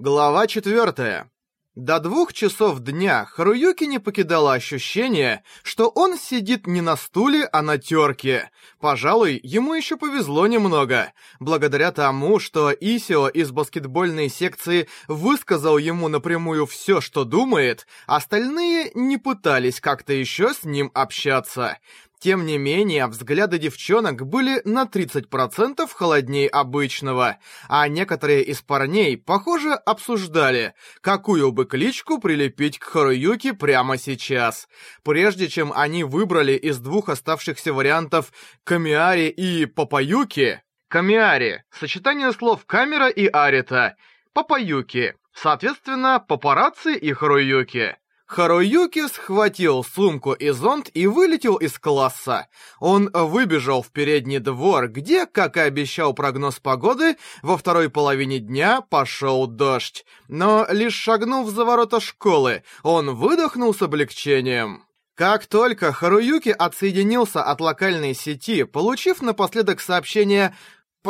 Глава 0.00 0.46
4. 0.46 1.28
До 1.74 1.98
двух 1.98 2.32
часов 2.32 2.78
дня 2.78 3.24
Харуюки 3.24 3.82
не 3.82 3.98
покидало 3.98 4.52
ощущение, 4.52 5.42
что 5.64 5.88
он 5.88 6.16
сидит 6.16 6.68
не 6.68 6.80
на 6.80 6.96
стуле, 6.96 7.48
а 7.52 7.62
на 7.62 7.78
терке. 7.78 8.52
Пожалуй, 8.78 9.40
ему 9.42 9.74
еще 9.74 9.96
повезло 9.96 10.46
немного. 10.46 11.12
Благодаря 11.40 11.90
тому, 11.90 12.38
что 12.38 12.70
Исио 12.70 13.26
из 13.26 13.50
баскетбольной 13.50 14.28
секции 14.28 14.88
высказал 15.08 15.78
ему 15.78 16.06
напрямую 16.06 16.66
все, 16.66 17.00
что 17.00 17.24
думает, 17.24 17.88
остальные 18.06 18.92
не 18.94 19.16
пытались 19.16 19.80
как-то 19.80 20.12
еще 20.12 20.54
с 20.54 20.62
ним 20.62 20.92
общаться. 20.94 21.78
Тем 22.20 22.46
не 22.46 22.58
менее, 22.58 23.06
взгляды 23.06 23.58
девчонок 23.58 24.26
были 24.26 24.60
на 24.64 24.84
30% 24.84 25.88
холоднее 25.94 26.48
обычного, 26.48 27.38
а 27.68 27.86
некоторые 27.86 28.42
из 28.42 28.60
парней, 28.60 29.16
похоже, 29.16 29.74
обсуждали, 29.74 30.74
какую 31.00 31.52
бы 31.52 31.64
кличку 31.64 32.18
прилепить 32.18 32.80
к 32.80 32.84
Харуюке 32.84 33.54
прямо 33.54 33.98
сейчас. 33.98 34.68
Прежде 35.04 35.48
чем 35.48 35.72
они 35.72 36.02
выбрали 36.02 36.54
из 36.54 36.78
двух 36.78 37.08
оставшихся 37.08 37.72
вариантов 37.72 38.32
Камиари 38.64 39.28
и 39.28 39.66
Папаюки... 39.66 40.62
Камиари— 40.88 41.64
сочетание 41.70 42.32
слов 42.32 42.64
камера 42.64 43.08
и 43.08 43.26
арита. 43.26 43.96
Папаюки— 44.32 45.14
соответственно, 45.34 46.18
папарацци 46.18 46.94
и 46.94 47.12
Харуюки. 47.12 47.97
Харуюки 48.28 49.08
схватил 49.08 49.82
сумку 49.82 50.34
и 50.34 50.50
зонт 50.50 50.90
и 50.92 51.06
вылетел 51.06 51.56
из 51.56 51.78
класса. 51.78 52.48
Он 52.78 53.08
выбежал 53.10 53.80
в 53.82 53.90
передний 53.90 54.38
двор, 54.38 54.88
где, 54.88 55.24
как 55.24 55.56
и 55.56 55.60
обещал 55.60 56.12
прогноз 56.12 56.60
погоды, 56.60 57.16
во 57.40 57.56
второй 57.56 57.88
половине 57.88 58.38
дня 58.38 58.82
пошел 58.82 59.46
дождь. 59.46 60.04
Но 60.28 60.66
лишь 60.68 60.94
шагнув 60.94 61.48
за 61.48 61.64
ворота 61.64 62.00
школы, 62.00 62.64
он 62.82 63.14
выдохнул 63.14 63.74
с 63.74 63.80
облегчением. 63.80 64.84
Как 65.14 65.46
только 65.46 65.90
Харуюки 65.90 66.50
отсоединился 66.50 67.42
от 67.42 67.60
локальной 67.60 68.14
сети, 68.14 68.62
получив 68.62 69.20
напоследок 69.22 69.80
сообщение 69.80 70.54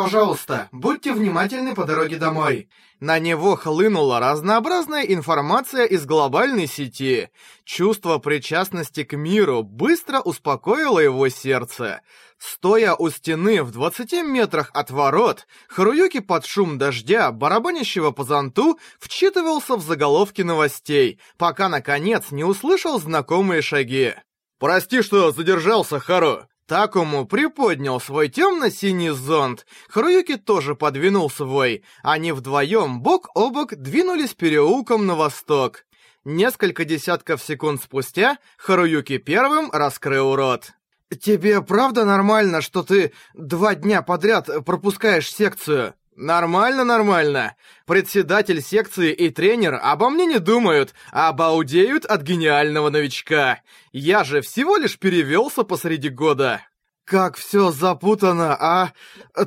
Пожалуйста, 0.05 0.69
будьте 0.71 1.13
внимательны 1.13 1.75
по 1.75 1.85
дороге 1.85 2.19
домой. 2.19 2.69
На 3.01 3.19
него 3.19 3.57
хлынула 3.57 4.21
разнообразная 4.21 5.03
информация 5.03 5.87
из 5.87 6.07
глобальной 6.07 6.69
сети. 6.69 7.31
Чувство 7.65 8.19
причастности 8.19 9.03
к 9.03 9.17
миру 9.17 9.65
быстро 9.65 10.21
успокоило 10.21 11.01
его 11.01 11.29
сердце. 11.29 12.03
Стоя 12.39 12.95
у 12.95 13.11
стены 13.11 13.65
в 13.65 13.73
20 13.73 14.13
метрах 14.23 14.71
от 14.73 14.93
ворот, 14.93 15.49
Харуюки 15.67 16.21
под 16.21 16.47
шум 16.47 16.79
дождя, 16.79 17.33
барабанящего 17.33 18.13
по 18.13 18.23
зонту, 18.23 18.79
вчитывался 19.01 19.75
в 19.75 19.83
заголовки 19.83 20.43
новостей, 20.43 21.19
пока, 21.39 21.69
наконец, 21.69 22.31
не 22.31 22.45
услышал 22.45 23.01
знакомые 23.01 23.63
шаги. 23.63 24.15
«Прости, 24.61 25.03
что 25.03 25.33
задержался, 25.33 25.99
Хару. 25.99 26.47
Такому 26.69 27.25
приподнял 27.25 27.99
свой 27.99 28.29
темно-синий 28.29 29.09
зонт. 29.09 29.65
Харуюки 29.89 30.37
тоже 30.37 30.75
подвинул 30.75 31.31
свой. 31.31 31.83
Они 32.03 32.31
вдвоем 32.31 33.01
бок 33.01 33.31
о 33.35 33.49
бок 33.49 33.75
двинулись 33.75 34.35
переулком 34.35 35.07
на 35.07 35.15
восток. 35.15 35.87
Несколько 36.27 36.85
десятков 36.85 37.43
секунд 37.43 37.83
спустя 37.83 38.37
Харуюки 38.59 39.17
первым 39.17 39.71
раскрыл 39.73 40.37
рот. 40.37 40.73
«Тебе 41.19 41.63
правда 41.63 42.05
нормально, 42.05 42.61
что 42.61 42.83
ты 42.83 43.13
два 43.33 43.75
дня 43.75 44.03
подряд 44.03 44.51
пропускаешь 44.67 45.33
секцию?» 45.33 45.95
«Нормально, 46.21 46.83
нормально. 46.83 47.55
Председатель 47.87 48.61
секции 48.61 49.13
и 49.13 49.31
тренер 49.31 49.79
обо 49.81 50.11
мне 50.11 50.27
не 50.27 50.41
думают, 50.41 50.93
а 51.13 51.29
обалдеют 51.29 52.05
от 52.05 52.23
гениального 52.23 52.91
новичка. 52.91 53.61
Я 53.93 54.25
же 54.25 54.41
всего 54.41 54.77
лишь 54.79 54.99
перевелся 54.99 55.63
посреди 55.63 56.09
года». 56.09 56.61
«Как 57.05 57.37
все 57.37 57.71
запутано, 57.71 58.57
а? 58.61 58.93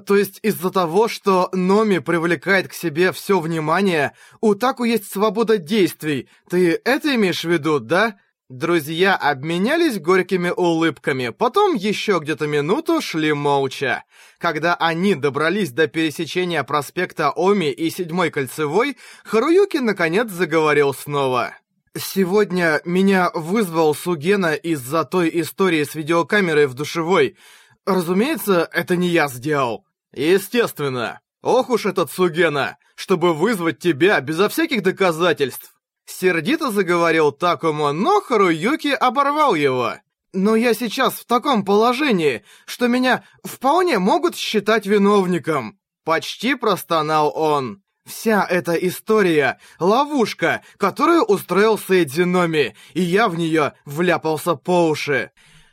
То 0.07 0.15
есть 0.15 0.39
из-за 0.43 0.71
того, 0.71 1.09
что 1.09 1.49
Номи 1.51 1.99
привлекает 1.99 2.69
к 2.69 2.73
себе 2.73 3.11
все 3.11 3.41
внимание, 3.41 4.13
у 4.39 4.55
Таку 4.55 4.85
есть 4.85 5.11
свобода 5.11 5.57
действий. 5.57 6.29
Ты 6.49 6.79
это 6.85 7.13
имеешь 7.15 7.43
в 7.43 7.49
виду, 7.49 7.81
да?» 7.81 8.15
Друзья 8.51 9.15
обменялись 9.15 9.97
горькими 9.97 10.49
улыбками, 10.49 11.29
потом 11.29 11.73
еще 11.73 12.19
где-то 12.21 12.47
минуту 12.47 12.99
шли 12.99 13.31
молча. 13.31 14.03
Когда 14.39 14.75
они 14.75 15.15
добрались 15.15 15.71
до 15.71 15.87
пересечения 15.87 16.61
проспекта 16.65 17.31
Оми 17.33 17.71
и 17.71 17.89
Седьмой 17.89 18.29
кольцевой, 18.29 18.97
Харуюки 19.23 19.77
наконец 19.77 20.29
заговорил 20.29 20.93
снова. 20.93 21.55
«Сегодня 21.97 22.81
меня 22.83 23.31
вызвал 23.33 23.95
Сугена 23.95 24.53
из-за 24.53 25.05
той 25.05 25.31
истории 25.35 25.85
с 25.85 25.95
видеокамерой 25.95 26.67
в 26.67 26.73
душевой. 26.73 27.37
Разумеется, 27.85 28.69
это 28.73 28.97
не 28.97 29.07
я 29.07 29.29
сделал». 29.29 29.85
«Естественно. 30.11 31.21
Ох 31.41 31.69
уж 31.69 31.85
этот 31.85 32.11
Сугена, 32.11 32.75
чтобы 32.95 33.33
вызвать 33.33 33.79
тебя 33.79 34.19
безо 34.19 34.49
всяких 34.49 34.83
доказательств». 34.83 35.73
Сердито 36.05 36.71
заговорил 36.71 37.31
Такому, 37.31 37.91
но 37.93 38.21
Харуюки 38.21 38.89
оборвал 38.89 39.55
его. 39.55 39.95
«Но 40.33 40.55
я 40.55 40.73
сейчас 40.73 41.15
в 41.15 41.25
таком 41.25 41.65
положении, 41.65 42.43
что 42.65 42.87
меня 42.87 43.23
вполне 43.43 43.99
могут 43.99 44.35
считать 44.35 44.85
виновником!» 44.85 45.77
Почти 46.05 46.55
простонал 46.55 47.31
он. 47.35 47.83
«Вся 48.07 48.47
эта 48.49 48.73
история— 48.73 49.59
ловушка, 49.79 50.63
которую 50.77 51.23
устроил 51.23 51.77
Сейдзиноми, 51.77 52.75
и 52.93 53.01
я 53.01 53.27
в 53.27 53.37
нее 53.37 53.73
вляпался 53.85 54.55
по 54.55 54.87
уши. 54.87 55.31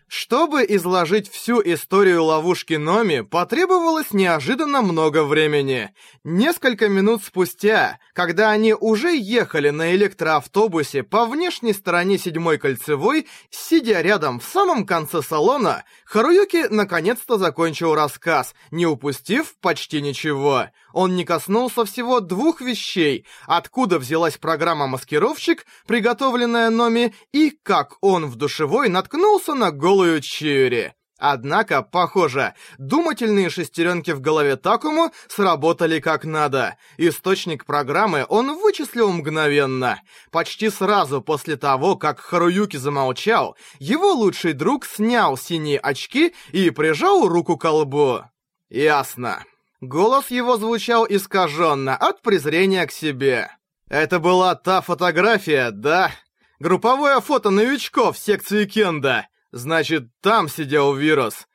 Чтобы 0.09 0.65
изложить 0.67 1.31
всю 1.31 1.61
историю 1.61 2.25
ловушки 2.25 2.73
Номи, 2.75 3.21
потребовалось 3.21 4.11
неожиданно 4.13 4.81
много 4.81 5.23
времени. 5.23 5.91
Несколько 6.25 6.89
минут 6.89 7.23
спустя, 7.23 7.99
когда 8.15 8.51
они 8.51 8.73
уже 8.73 9.15
ехали 9.15 9.69
на 9.69 9.95
электроавтобусе 9.95 11.03
по 11.03 11.27
внешней 11.27 11.75
стороне 11.75 12.17
седьмой 12.17 12.57
кольцевой, 12.57 13.27
сидя 13.51 14.01
рядом 14.01 14.41
в 14.41 14.45
самом 14.45 14.87
конце 14.87 15.21
салона, 15.21 15.85
Харуюки 16.07 16.69
наконец-то 16.71 17.37
закончил 17.37 17.95
рассказ, 17.95 18.55
не 18.71 18.87
упустив 18.87 19.57
почти 19.61 20.01
ничего. 20.01 20.69
Он 21.01 21.15
не 21.15 21.25
коснулся 21.25 21.85
всего 21.85 22.19
двух 22.19 22.61
вещей, 22.61 23.25
откуда 23.47 24.01
взялась 24.01 24.37
программа 24.37 24.89
«Маскировщик», 24.89 25.65
приготовленная 25.87 26.71
Номи, 26.71 27.15
и 27.31 27.51
как 27.51 27.99
он 28.01 28.27
в 28.27 28.35
душевой 28.35 28.89
наткнулся 28.89 29.55
на 29.55 29.71
голую 29.71 30.21
Чиури. 30.21 30.95
Однако, 31.17 31.83
похоже, 31.83 32.55
думательные 32.79 33.49
шестеренки 33.49 34.11
в 34.11 34.21
голове 34.21 34.57
Такому 34.57 35.13
сработали 35.29 36.01
как 36.01 36.25
надо. 36.25 36.77
Источник 36.97 37.65
программы 37.65 38.27
он 38.29 38.61
вычислил 38.61 39.13
мгновенно. 39.13 40.03
Почти 40.33 40.69
сразу 40.69 41.23
после 41.23 41.57
того, 41.57 41.95
как 41.95 42.19
Харуюки 42.19 42.77
замолчал, 42.77 43.57
его 43.79 44.15
лучший 44.15 44.53
друг 44.53 44.85
снял 44.85 45.37
синие 45.37 45.79
очки 45.79 46.35
и 46.51 46.71
прижал 46.71 47.29
руку 47.29 47.57
к 47.57 47.71
лбу. 47.71 48.25
Ясно. 48.69 49.45
Голос 49.81 50.31
его 50.31 50.57
звучал 50.57 51.07
искаженно 51.09 51.97
от 51.97 52.23
презрения 52.23 52.87
к 52.87 52.93
себе. 52.93 53.51
Это 53.89 54.19
была 54.19 54.55
та 54.55 54.81
фотография, 54.81 55.71
да? 55.71 56.11
Групповое 56.59 57.21
фото 57.21 57.51
новичков 57.51 58.19
секции 58.19 58.65
Кенда. 58.65 59.29
Значит, 59.53 60.09
там 60.21 60.49
сидел 60.49 60.95
вирус. 60.95 61.47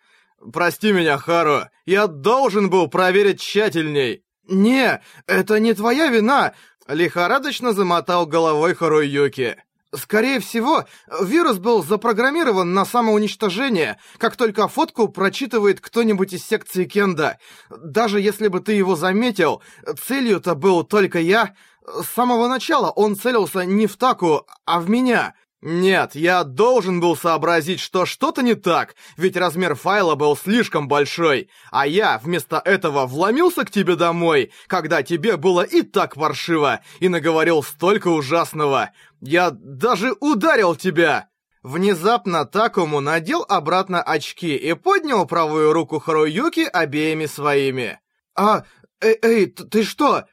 Прости 0.51 0.91
меня, 0.91 1.17
Хару, 1.17 1.63
я 1.85 2.07
должен 2.07 2.69
был 2.69 2.87
проверить 2.87 3.41
тщательней. 3.41 4.23
Не, 4.47 5.01
это 5.27 5.59
не 5.59 5.73
твоя 5.73 6.07
вина, 6.07 6.53
лихорадочно 6.87 7.73
замотал 7.73 8.25
головой 8.25 8.73
Харуюки. 8.73 9.62
Скорее 9.95 10.39
всего, 10.39 10.85
вирус 11.21 11.59
был 11.59 11.83
запрограммирован 11.83 12.73
на 12.73 12.83
самоуничтожение, 12.83 13.99
как 14.17 14.35
только 14.35 14.67
фотку 14.67 15.07
прочитывает 15.07 15.81
кто-нибудь 15.81 16.33
из 16.33 16.43
секции 16.43 16.85
Кенда. 16.85 17.37
Даже 17.69 18.19
если 18.19 18.47
бы 18.47 18.59
ты 18.59 18.73
его 18.73 18.95
заметил, 18.95 19.61
целью-то 20.07 20.55
был 20.55 20.83
только 20.83 21.19
я. 21.19 21.53
С 21.85 22.07
самого 22.07 22.47
начала 22.47 22.89
он 22.89 23.15
целился 23.15 23.65
не 23.65 23.85
в 23.85 23.95
Таку, 23.97 24.47
а 24.65 24.79
в 24.79 24.89
меня. 24.89 25.35
Нет, 25.65 26.13
я 26.15 26.43
должен 26.43 26.99
был 26.99 27.15
сообразить, 27.15 27.79
что 27.79 28.05
что-то 28.05 28.41
не 28.41 28.53
так, 28.53 28.95
ведь 29.15 29.37
размер 29.37 29.75
файла 29.75 30.15
был 30.15 30.35
слишком 30.35 30.89
большой, 30.89 31.49
а 31.71 31.87
я 31.87 32.19
вместо 32.21 32.57
этого 32.57 33.05
вломился 33.05 33.63
к 33.63 33.71
тебе 33.71 33.95
домой, 33.95 34.51
когда 34.67 35.03
тебе 35.03 35.37
было 35.37 35.61
и 35.61 35.81
так 35.81 36.15
паршиво, 36.15 36.81
и 36.99 37.07
наговорил 37.07 37.63
столько 37.63 38.09
ужасного. 38.09 38.91
Я 39.21 39.51
даже 39.51 40.13
ударил 40.19 40.75
тебя!» 40.75 41.29
Внезапно 41.61 42.43
Такому 42.43 42.99
надел 42.99 43.45
обратно 43.47 44.01
очки 44.01 44.57
и 44.57 44.73
поднял 44.73 45.25
правую 45.25 45.71
руку 45.71 45.97
Харуюки 45.99 46.65
обеими 46.65 47.25
своими. 47.25 48.01
«А, 48.35 48.65
эй, 48.99 49.17
эй, 49.21 49.45
ты 49.45 49.83
что?» 49.83 50.25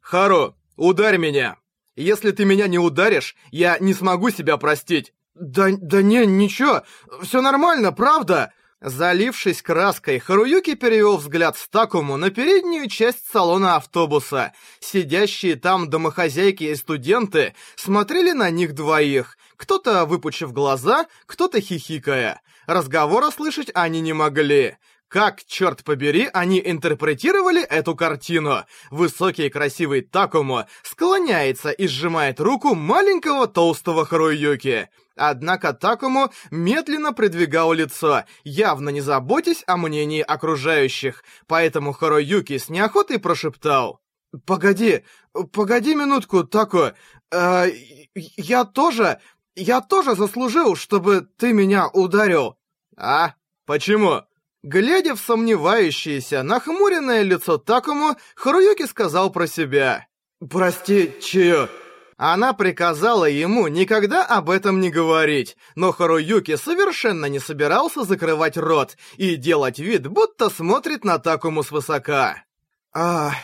«Хару, 0.00 0.54
«Ударь 0.76 1.16
меня! 1.16 1.56
Если 1.96 2.30
ты 2.30 2.44
меня 2.44 2.68
не 2.68 2.78
ударишь, 2.78 3.34
я 3.50 3.78
не 3.78 3.94
смогу 3.94 4.30
себя 4.30 4.56
простить!» 4.56 5.12
«Да, 5.34 5.68
да 5.70 6.00
не, 6.00 6.24
ничего, 6.26 6.82
все 7.22 7.40
нормально, 7.42 7.92
правда!» 7.92 8.52
Залившись 8.80 9.62
краской, 9.62 10.18
Харуюки 10.18 10.74
перевел 10.74 11.16
взгляд 11.16 11.56
с 11.56 11.66
Такому 11.66 12.18
на 12.18 12.30
переднюю 12.30 12.88
часть 12.90 13.26
салона 13.30 13.76
автобуса. 13.76 14.52
Сидящие 14.80 15.56
там 15.56 15.88
домохозяйки 15.88 16.64
и 16.64 16.74
студенты 16.74 17.54
смотрели 17.74 18.32
на 18.32 18.50
них 18.50 18.74
двоих, 18.74 19.38
кто-то 19.56 20.04
выпучив 20.04 20.52
глаза, 20.52 21.06
кто-то 21.24 21.60
хихикая. 21.60 22.42
Разговора 22.66 23.30
слышать 23.30 23.70
они 23.74 24.00
не 24.00 24.12
могли. 24.12 24.76
Как, 25.08 25.44
черт 25.44 25.84
побери, 25.84 26.28
они 26.32 26.60
интерпретировали 26.64 27.62
эту 27.62 27.94
картину? 27.94 28.64
Высокий 28.90 29.48
красивый 29.48 30.00
Такому 30.00 30.64
склоняется 30.82 31.70
и 31.70 31.86
сжимает 31.86 32.40
руку 32.40 32.74
маленького 32.74 33.46
толстого 33.46 34.04
Харуюки. 34.04 34.88
Однако 35.14 35.72
Такому 35.72 36.32
медленно 36.50 37.12
придвигал 37.12 37.72
лицо, 37.72 38.24
явно 38.42 38.88
не 38.88 39.00
заботясь 39.00 39.62
о 39.68 39.76
мнении 39.76 40.20
окружающих, 40.20 41.22
поэтому 41.46 41.92
Харуюки 41.92 42.58
с 42.58 42.68
неохотой 42.68 43.20
прошептал. 43.20 44.00
«Погоди, 44.44 45.04
погоди 45.52 45.94
минутку, 45.94 46.42
Тако, 46.42 46.92
э, 47.32 47.70
я 48.14 48.64
тоже, 48.64 49.20
я 49.54 49.80
тоже 49.80 50.16
заслужил, 50.16 50.74
чтобы 50.74 51.22
ты 51.38 51.52
меня 51.52 51.88
ударил». 51.88 52.58
«А? 52.96 53.34
Почему?» 53.66 54.25
Глядя 54.66 55.14
в 55.14 55.20
сомневающееся, 55.20 56.42
нахмуренное 56.42 57.22
лицо 57.22 57.56
Такому, 57.56 58.16
Харуюки 58.34 58.84
сказал 58.86 59.30
про 59.30 59.46
себя. 59.46 60.08
«Прости, 60.50 61.14
Чио». 61.22 61.68
Она 62.16 62.52
приказала 62.52 63.26
ему 63.26 63.68
никогда 63.68 64.26
об 64.26 64.50
этом 64.50 64.80
не 64.80 64.90
говорить, 64.90 65.56
но 65.76 65.92
Харуюки 65.92 66.56
совершенно 66.56 67.26
не 67.26 67.38
собирался 67.38 68.02
закрывать 68.02 68.56
рот 68.56 68.96
и 69.16 69.36
делать 69.36 69.78
вид, 69.78 70.08
будто 70.08 70.50
смотрит 70.50 71.04
на 71.04 71.20
Такому 71.20 71.62
свысока. 71.62 72.42
«Ах...» 72.92 73.34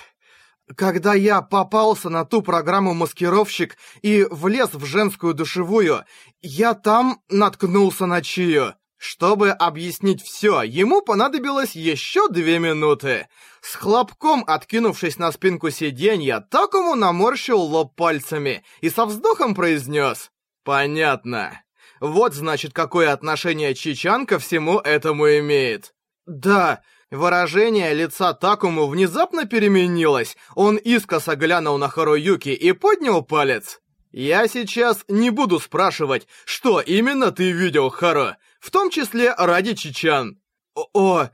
Когда 0.76 1.14
я 1.14 1.40
попался 1.40 2.08
на 2.08 2.24
ту 2.24 2.42
программу 2.42 2.94
«Маскировщик» 2.94 3.76
и 4.00 4.26
влез 4.28 4.70
в 4.72 4.84
женскую 4.86 5.34
душевую, 5.34 6.04
я 6.40 6.74
там 6.74 7.20
наткнулся 7.28 8.06
на 8.06 8.22
Чию. 8.22 8.74
Чтобы 9.04 9.50
объяснить 9.50 10.22
все, 10.22 10.62
ему 10.62 11.02
понадобилось 11.02 11.74
еще 11.74 12.28
две 12.28 12.60
минуты. 12.60 13.26
С 13.60 13.74
хлопком 13.74 14.44
откинувшись 14.46 15.18
на 15.18 15.32
спинку 15.32 15.70
сиденья, 15.70 16.38
Такому 16.38 16.94
наморщил 16.94 17.58
лоб 17.58 17.96
пальцами 17.96 18.62
и 18.80 18.88
со 18.88 19.04
вздохом 19.04 19.56
произнес 19.56 20.30
«Понятно. 20.62 21.62
Вот 22.00 22.34
значит, 22.34 22.74
какое 22.74 23.12
отношение 23.12 23.74
Чичан 23.74 24.24
ко 24.24 24.38
всему 24.38 24.78
этому 24.78 25.26
имеет». 25.38 25.94
«Да». 26.24 26.80
Выражение 27.10 27.92
лица 27.94 28.32
Такому 28.34 28.86
внезапно 28.86 29.46
переменилось. 29.46 30.36
Он 30.54 30.76
искоса 30.76 31.34
глянул 31.34 31.76
на 31.76 31.88
Харуюки 31.88 32.50
и 32.50 32.70
поднял 32.70 33.22
палец. 33.22 33.80
«Я 34.12 34.46
сейчас 34.46 35.04
не 35.08 35.30
буду 35.30 35.58
спрашивать, 35.58 36.28
что 36.44 36.80
именно 36.80 37.32
ты 37.32 37.50
видел, 37.50 37.90
Хару 37.90 38.36
в 38.62 38.70
том 38.70 38.90
числе 38.90 39.34
ради 39.36 39.74
чечан. 39.74 40.38
О, 40.74 40.86
о 40.94 41.30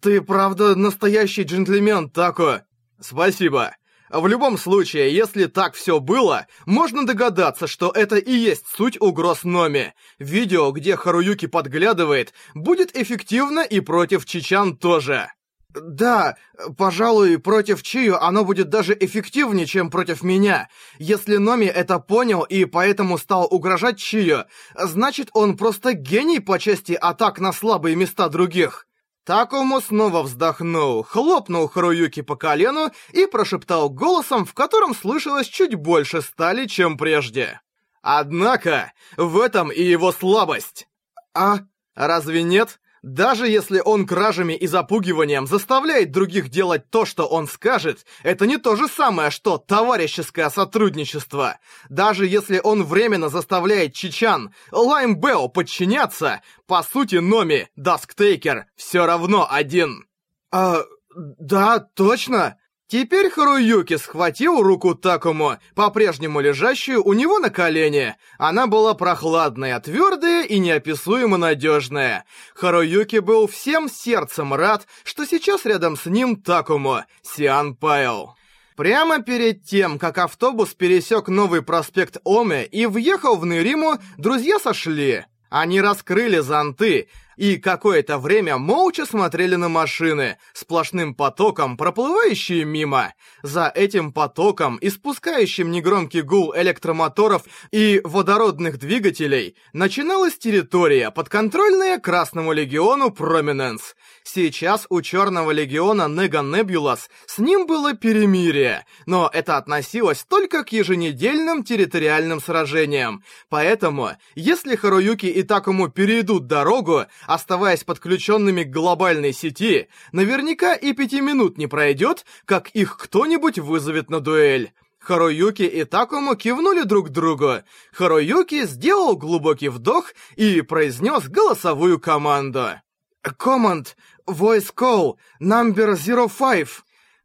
ты 0.00 0.22
правда 0.22 0.74
настоящий 0.74 1.42
джентльмен, 1.42 2.08
Тако. 2.08 2.62
Спасибо. 2.98 3.76
В 4.08 4.26
любом 4.26 4.58
случае, 4.58 5.14
если 5.14 5.44
так 5.44 5.74
все 5.74 6.00
было, 6.00 6.46
можно 6.66 7.06
догадаться, 7.06 7.66
что 7.66 7.92
это 7.94 8.16
и 8.16 8.32
есть 8.32 8.66
суть 8.66 9.00
угроз 9.00 9.44
Номи. 9.44 9.94
Видео, 10.18 10.72
где 10.72 10.96
Харуюки 10.96 11.46
подглядывает, 11.46 12.32
будет 12.54 12.96
эффективно 12.96 13.60
и 13.60 13.80
против 13.80 14.24
чечан 14.24 14.76
тоже. 14.76 15.30
Да, 15.74 16.36
пожалуй, 16.76 17.38
против 17.38 17.82
Чию 17.82 18.22
оно 18.22 18.44
будет 18.44 18.70
даже 18.70 18.96
эффективнее, 18.98 19.66
чем 19.66 19.90
против 19.90 20.22
меня. 20.22 20.68
Если 20.98 21.36
Номи 21.36 21.66
это 21.66 22.00
понял 22.00 22.42
и 22.42 22.64
поэтому 22.64 23.18
стал 23.18 23.46
угрожать 23.48 23.98
Чию, 23.98 24.46
значит 24.74 25.28
он 25.32 25.56
просто 25.56 25.92
гений 25.92 26.40
по 26.40 26.58
части 26.58 26.92
атак 26.92 27.38
на 27.38 27.52
слабые 27.52 27.94
места 27.94 28.28
других. 28.28 28.86
Такому 29.24 29.80
снова 29.80 30.22
вздохнул, 30.22 31.04
хлопнул 31.04 31.68
Харуюки 31.68 32.22
по 32.22 32.34
колену 32.34 32.90
и 33.12 33.26
прошептал 33.26 33.88
голосом, 33.88 34.44
в 34.44 34.54
котором 34.54 34.94
слышалось 34.94 35.46
чуть 35.46 35.74
больше 35.76 36.20
стали, 36.22 36.66
чем 36.66 36.96
прежде. 36.96 37.60
Однако, 38.02 38.92
в 39.16 39.38
этом 39.38 39.70
и 39.70 39.82
его 39.82 40.10
слабость. 40.10 40.88
А, 41.32 41.60
разве 41.94 42.42
нет? 42.42 42.79
Даже 43.02 43.48
если 43.48 43.80
он 43.82 44.06
кражами 44.06 44.52
и 44.52 44.66
запугиванием 44.66 45.46
заставляет 45.46 46.10
других 46.10 46.50
делать 46.50 46.90
то, 46.90 47.06
что 47.06 47.26
он 47.26 47.48
скажет, 47.48 48.04
это 48.22 48.46
не 48.46 48.58
то 48.58 48.76
же 48.76 48.88
самое, 48.88 49.30
что 49.30 49.56
товарищеское 49.56 50.50
сотрудничество. 50.50 51.58
Даже 51.88 52.26
если 52.26 52.60
он 52.62 52.84
временно 52.84 53.30
заставляет 53.30 53.94
Чи-чан, 53.94 54.54
Лайм 54.70 55.16
Белл 55.16 55.48
подчиняться, 55.48 56.42
по 56.66 56.82
сути 56.82 57.16
Номи, 57.16 57.68
Дасктейкер, 57.76 58.66
все 58.76 59.06
равно 59.06 59.46
один. 59.50 60.06
А, 60.52 60.82
да, 61.14 61.78
точно. 61.78 62.58
Теперь 62.90 63.30
Харуюки 63.30 63.96
схватил 63.96 64.60
руку 64.60 64.96
Такуму, 64.96 65.58
по-прежнему 65.76 66.40
лежащую 66.40 67.04
у 67.04 67.12
него 67.12 67.38
на 67.38 67.48
колене. 67.48 68.16
Она 68.36 68.66
была 68.66 68.94
прохладная, 68.94 69.78
твердая 69.78 70.44
и 70.44 70.58
неописуемо 70.58 71.36
надежная. 71.36 72.24
Харуюки 72.52 73.20
был 73.20 73.46
всем 73.46 73.88
сердцем 73.88 74.52
рад, 74.54 74.88
что 75.04 75.24
сейчас 75.24 75.66
рядом 75.66 75.96
с 75.96 76.06
ним 76.06 76.34
Такому, 76.34 77.04
Сиан 77.22 77.76
Пайл. 77.76 78.34
Прямо 78.76 79.22
перед 79.22 79.62
тем, 79.62 79.96
как 79.96 80.18
автобус 80.18 80.74
пересек 80.74 81.28
новый 81.28 81.62
проспект 81.62 82.16
Оме 82.24 82.66
и 82.66 82.86
въехал 82.86 83.36
в 83.36 83.46
Нериму, 83.46 83.98
друзья 84.18 84.58
сошли. 84.58 85.26
Они 85.48 85.80
раскрыли 85.80 86.40
зонты, 86.40 87.08
и 87.40 87.56
какое-то 87.56 88.18
время 88.18 88.58
молча 88.58 89.06
смотрели 89.06 89.54
на 89.54 89.70
машины, 89.70 90.36
сплошным 90.52 91.14
потоком 91.14 91.78
проплывающие 91.78 92.66
мимо. 92.66 93.14
За 93.42 93.72
этим 93.74 94.12
потоком, 94.12 94.76
испускающим 94.82 95.70
негромкий 95.70 96.20
гул 96.20 96.52
электромоторов 96.54 97.44
и 97.70 98.02
водородных 98.04 98.78
двигателей, 98.78 99.56
начиналась 99.72 100.36
территория, 100.36 101.10
подконтрольная 101.10 101.98
Красному 101.98 102.52
Легиону 102.52 103.10
Проминенс. 103.10 103.94
Сейчас 104.22 104.84
у 104.90 105.00
Черного 105.00 105.50
Легиона 105.50 106.08
Нега 106.08 106.42
Небулас 106.42 107.08
с 107.24 107.38
ним 107.38 107.66
было 107.66 107.94
перемирие, 107.94 108.84
но 109.06 109.30
это 109.32 109.56
относилось 109.56 110.26
только 110.28 110.62
к 110.62 110.72
еженедельным 110.72 111.64
территориальным 111.64 112.42
сражениям. 112.42 113.24
Поэтому, 113.48 114.10
если 114.34 114.76
Харуюки 114.76 115.24
и 115.24 115.42
Такому 115.42 115.88
перейдут 115.88 116.46
дорогу, 116.46 117.06
оставаясь 117.30 117.84
подключенными 117.84 118.64
к 118.64 118.70
глобальной 118.70 119.32
сети, 119.32 119.88
наверняка 120.10 120.74
и 120.74 120.92
пяти 120.92 121.20
минут 121.20 121.58
не 121.58 121.68
пройдет, 121.68 122.24
как 122.44 122.70
их 122.70 122.96
кто-нибудь 122.98 123.60
вызовет 123.60 124.10
на 124.10 124.18
дуэль. 124.18 124.72
Харуюки 124.98 125.62
и 125.62 125.84
Такому 125.84 126.34
кивнули 126.34 126.82
друг 126.82 127.10
другу. 127.10 127.58
Харуюки 127.92 128.66
сделал 128.66 129.16
глубокий 129.16 129.68
вдох 129.68 130.12
и 130.34 130.60
произнес 130.62 131.28
голосовую 131.28 132.00
команду. 132.00 132.80
«Команд, 133.22 133.96
voice 134.26 134.74
call, 134.74 135.14
number 135.40 135.94
05». 135.94 136.68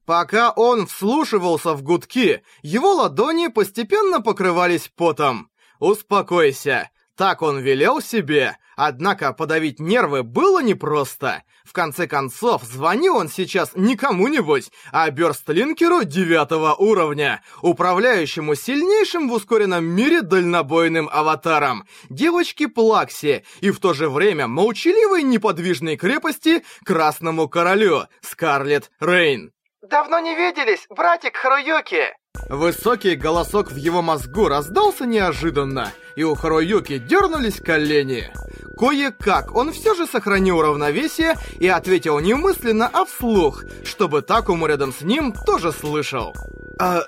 Пока 0.05 0.51
он 0.51 0.85
вслушивался 0.85 1.73
в 1.73 1.81
гудки, 1.81 2.43
его 2.61 2.93
ладони 2.93 3.47
постепенно 3.47 4.21
покрывались 4.21 4.91
потом. 4.95 5.49
«Успокойся, 5.79 6.91
так 7.15 7.41
он 7.41 7.57
велел 7.57 8.01
себе, 8.01 8.55
однако 8.75 9.33
подавить 9.33 9.79
нервы 9.79 10.23
было 10.23 10.61
непросто. 10.61 11.43
В 11.63 11.73
конце 11.73 12.07
концов, 12.07 12.63
звонил 12.63 13.17
он 13.17 13.29
сейчас 13.29 13.71
не 13.75 13.95
кому-нибудь, 13.95 14.71
а 14.91 15.09
Бёрстлинкеру 15.09 16.03
девятого 16.03 16.75
уровня, 16.75 17.41
управляющему 17.61 18.55
сильнейшим 18.55 19.29
в 19.29 19.33
ускоренном 19.33 19.83
мире 19.83 20.21
дальнобойным 20.21 21.09
аватаром, 21.11 21.87
девочке 22.09 22.67
Плакси 22.67 23.45
и 23.61 23.71
в 23.71 23.79
то 23.79 23.93
же 23.93 24.09
время 24.09 24.47
молчаливой 24.47 25.23
неподвижной 25.23 25.97
крепости 25.97 26.63
Красному 26.83 27.49
Королю, 27.49 28.03
Скарлетт 28.21 28.91
Рейн. 28.99 29.51
«Давно 29.81 30.19
не 30.19 30.35
виделись, 30.35 30.85
братик 30.89 31.35
Харуюки!» 31.35 32.13
Высокий 32.49 33.15
голосок 33.15 33.71
в 33.71 33.75
его 33.75 34.01
мозгу 34.01 34.47
раздался 34.47 35.05
неожиданно, 35.05 35.91
и 36.15 36.23
у 36.23 36.35
Харуюки 36.35 36.99
дернулись 36.99 37.59
колени. 37.59 38.31
Кое-как 38.77 39.55
он 39.55 39.71
все 39.71 39.95
же 39.95 40.05
сохранил 40.05 40.61
равновесие 40.61 41.35
и 41.59 41.67
ответил 41.67 42.19
не 42.19 42.33
мысленно, 42.33 42.89
а 42.91 43.05
вслух, 43.05 43.63
чтобы 43.83 44.21
Такому 44.21 44.67
рядом 44.67 44.93
с 44.93 45.01
ним 45.01 45.33
тоже 45.45 45.71
слышал. 45.71 46.35
«А, 46.79 47.01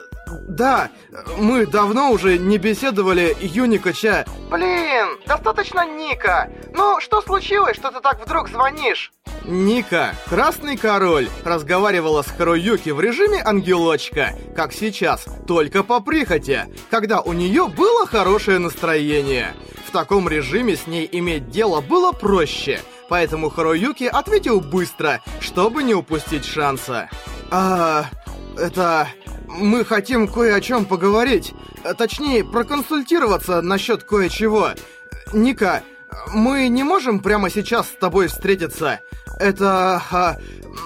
Да, 0.47 0.89
мы 1.37 1.65
давно 1.65 2.11
уже 2.11 2.37
не 2.37 2.57
беседовали, 2.57 3.35
Юника-ча. 3.39 4.25
Блин, 4.49 5.19
достаточно 5.25 5.85
Ника. 5.85 6.49
Ну, 6.73 6.99
что 6.99 7.21
случилось, 7.21 7.75
что 7.77 7.91
ты 7.91 7.99
так 8.01 8.23
вдруг 8.25 8.49
звонишь? 8.49 9.11
Ника, 9.45 10.13
Красный 10.27 10.77
Король, 10.77 11.29
разговаривала 11.43 12.21
с 12.21 12.27
Харуюки 12.27 12.89
в 12.89 12.99
режиме 12.99 13.41
ангелочка, 13.43 14.33
как 14.55 14.73
сейчас, 14.73 15.25
только 15.47 15.83
по 15.83 15.99
прихоти, 15.99 16.65
когда 16.89 17.21
у 17.21 17.33
нее 17.33 17.67
было 17.67 18.05
хорошее 18.05 18.59
настроение. 18.59 19.53
В 19.85 19.91
таком 19.91 20.27
режиме 20.27 20.75
с 20.75 20.87
ней 20.87 21.07
иметь 21.11 21.49
дело 21.49 21.81
было 21.81 22.11
проще, 22.11 22.81
поэтому 23.09 23.49
Харуюки 23.49 24.03
ответил 24.03 24.59
быстро, 24.59 25.21
чтобы 25.39 25.83
не 25.83 25.93
упустить 25.93 26.45
шанса. 26.45 27.09
А, 27.51 28.05
это... 28.57 29.07
Мы 29.47 29.85
хотим 29.85 30.27
кое 30.27 30.53
о 30.53 30.61
чем 30.61 30.85
поговорить. 30.85 31.53
Точнее, 31.97 32.43
проконсультироваться 32.43 33.61
насчет 33.61 34.03
кое-чего. 34.03 34.71
Ника, 35.33 35.83
мы 36.33 36.67
не 36.67 36.83
можем 36.83 37.19
прямо 37.19 37.49
сейчас 37.49 37.87
с 37.87 37.91
тобой 37.91 38.27
встретиться. 38.27 38.99
Это... 39.39 40.01
А, 40.11 40.37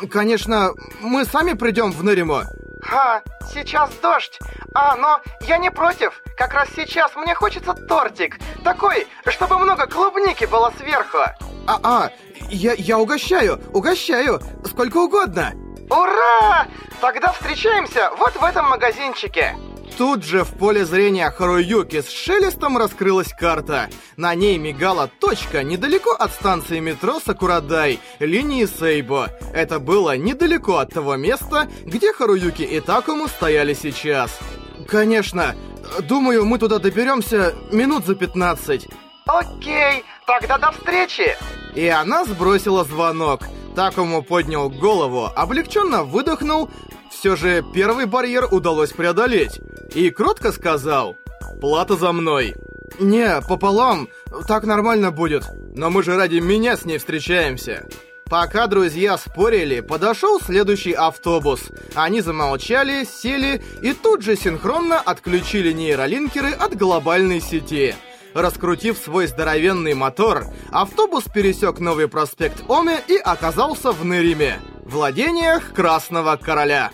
конечно, 0.10 0.72
мы 1.02 1.26
сами 1.26 1.54
придем 1.54 1.92
в 1.92 2.04
Нериму. 2.04 2.44
Ха, 2.82 3.22
сейчас 3.54 3.92
дождь. 4.02 4.40
А, 4.74 4.96
но 4.96 5.22
я 5.42 5.58
не 5.58 5.70
против. 5.70 6.22
Как 6.36 6.54
раз 6.54 6.70
сейчас 6.76 7.16
мне 7.16 7.36
хочется 7.36 7.74
тортик. 7.74 8.38
Такой, 8.64 9.08
чтобы 9.28 9.58
много 9.60 9.86
клубники 9.88 10.46
было 10.46 10.74
сверху. 10.78 11.20
А, 11.68 11.80
а, 11.84 12.12
я, 12.50 12.74
я 12.74 12.98
угощаю, 12.98 13.62
угощаю, 13.74 14.42
сколько 14.66 14.98
угодно. 14.98 15.54
Ура! 15.90 16.68
Тогда 17.00 17.32
встречаемся 17.34 18.12
вот 18.18 18.36
в 18.36 18.44
этом 18.44 18.70
магазинчике. 18.70 19.56
Тут 20.02 20.24
же 20.24 20.44
в 20.44 20.54
поле 20.58 20.84
зрения 20.84 21.30
Харуюки 21.30 22.02
с 22.02 22.10
шелестом 22.10 22.76
раскрылась 22.76 23.32
карта. 23.38 23.88
На 24.18 24.34
ней 24.34 24.58
мигала 24.58 25.08
точка 25.08 25.62
недалеко 25.62 26.10
от 26.14 26.32
станции 26.32 26.80
метро 26.80 27.20
Сакурадай, 27.24 28.00
линии 28.18 28.66
Сейбо. 28.66 29.30
Это 29.54 29.78
было 29.80 30.18
недалеко 30.18 30.78
от 30.78 30.92
того 30.92 31.18
места, 31.18 31.70
где 31.86 32.14
Харуюки 32.14 32.64
и 32.64 32.80
Такому 32.80 33.28
стояли 33.28 33.76
сейчас. 33.76 34.40
Конечно, 34.88 35.56
думаю, 36.02 36.46
мы 36.46 36.58
туда 36.58 36.80
доберемся 36.80 37.54
минут 37.72 38.08
за 38.08 38.16
15. 38.16 38.88
Окей, 39.28 40.04
тогда 40.26 40.58
до 40.58 40.72
встречи. 40.72 41.38
И 41.76 41.88
она 41.88 42.26
сбросила 42.26 42.84
звонок. 42.86 43.42
Такому 43.76 44.24
поднял 44.24 44.68
голову, 44.72 45.30
облегченно 45.36 46.04
выдохнул. 46.04 46.72
Все 47.12 47.36
же 47.36 47.64
первый 47.74 48.06
барьер 48.06 48.48
удалось 48.50 48.92
преодолеть. 48.92 49.60
И 49.94 50.10
кротко 50.10 50.52
сказал 50.52 51.18
«Плата 51.60 51.96
за 51.96 52.12
мной». 52.12 52.56
«Не, 53.00 53.42
пополам, 53.48 54.10
так 54.48 54.64
нормально 54.64 55.12
будет. 55.12 55.44
Но 55.76 55.90
мы 55.90 56.04
же 56.04 56.16
ради 56.16 56.40
меня 56.40 56.76
с 56.78 56.86
ней 56.86 56.98
встречаемся». 56.98 57.88
Пока 58.26 58.68
друзья 58.68 59.18
спорили, 59.18 59.82
подошел 59.82 60.40
следующий 60.40 60.94
автобус. 60.94 61.64
Они 61.96 62.22
замолчали, 62.22 63.04
сели 63.04 63.62
и 63.82 63.92
тут 63.92 64.22
же 64.22 64.38
синхронно 64.38 65.02
отключили 65.02 65.74
нейролинкеры 65.74 66.52
от 66.52 66.78
глобальной 66.78 67.42
сети. 67.42 67.94
Раскрутив 68.34 68.98
свой 68.98 69.28
здоровенный 69.28 69.96
мотор, 69.96 70.46
автобус 70.72 71.26
пересек 71.26 71.80
новый 71.80 72.08
проспект 72.08 72.64
Оме 72.70 73.02
и 73.06 73.18
оказался 73.18 73.92
в 73.92 74.06
Нериме, 74.06 74.62
владениях 74.86 75.74
Красного 75.74 76.38
Короля. 76.38 76.92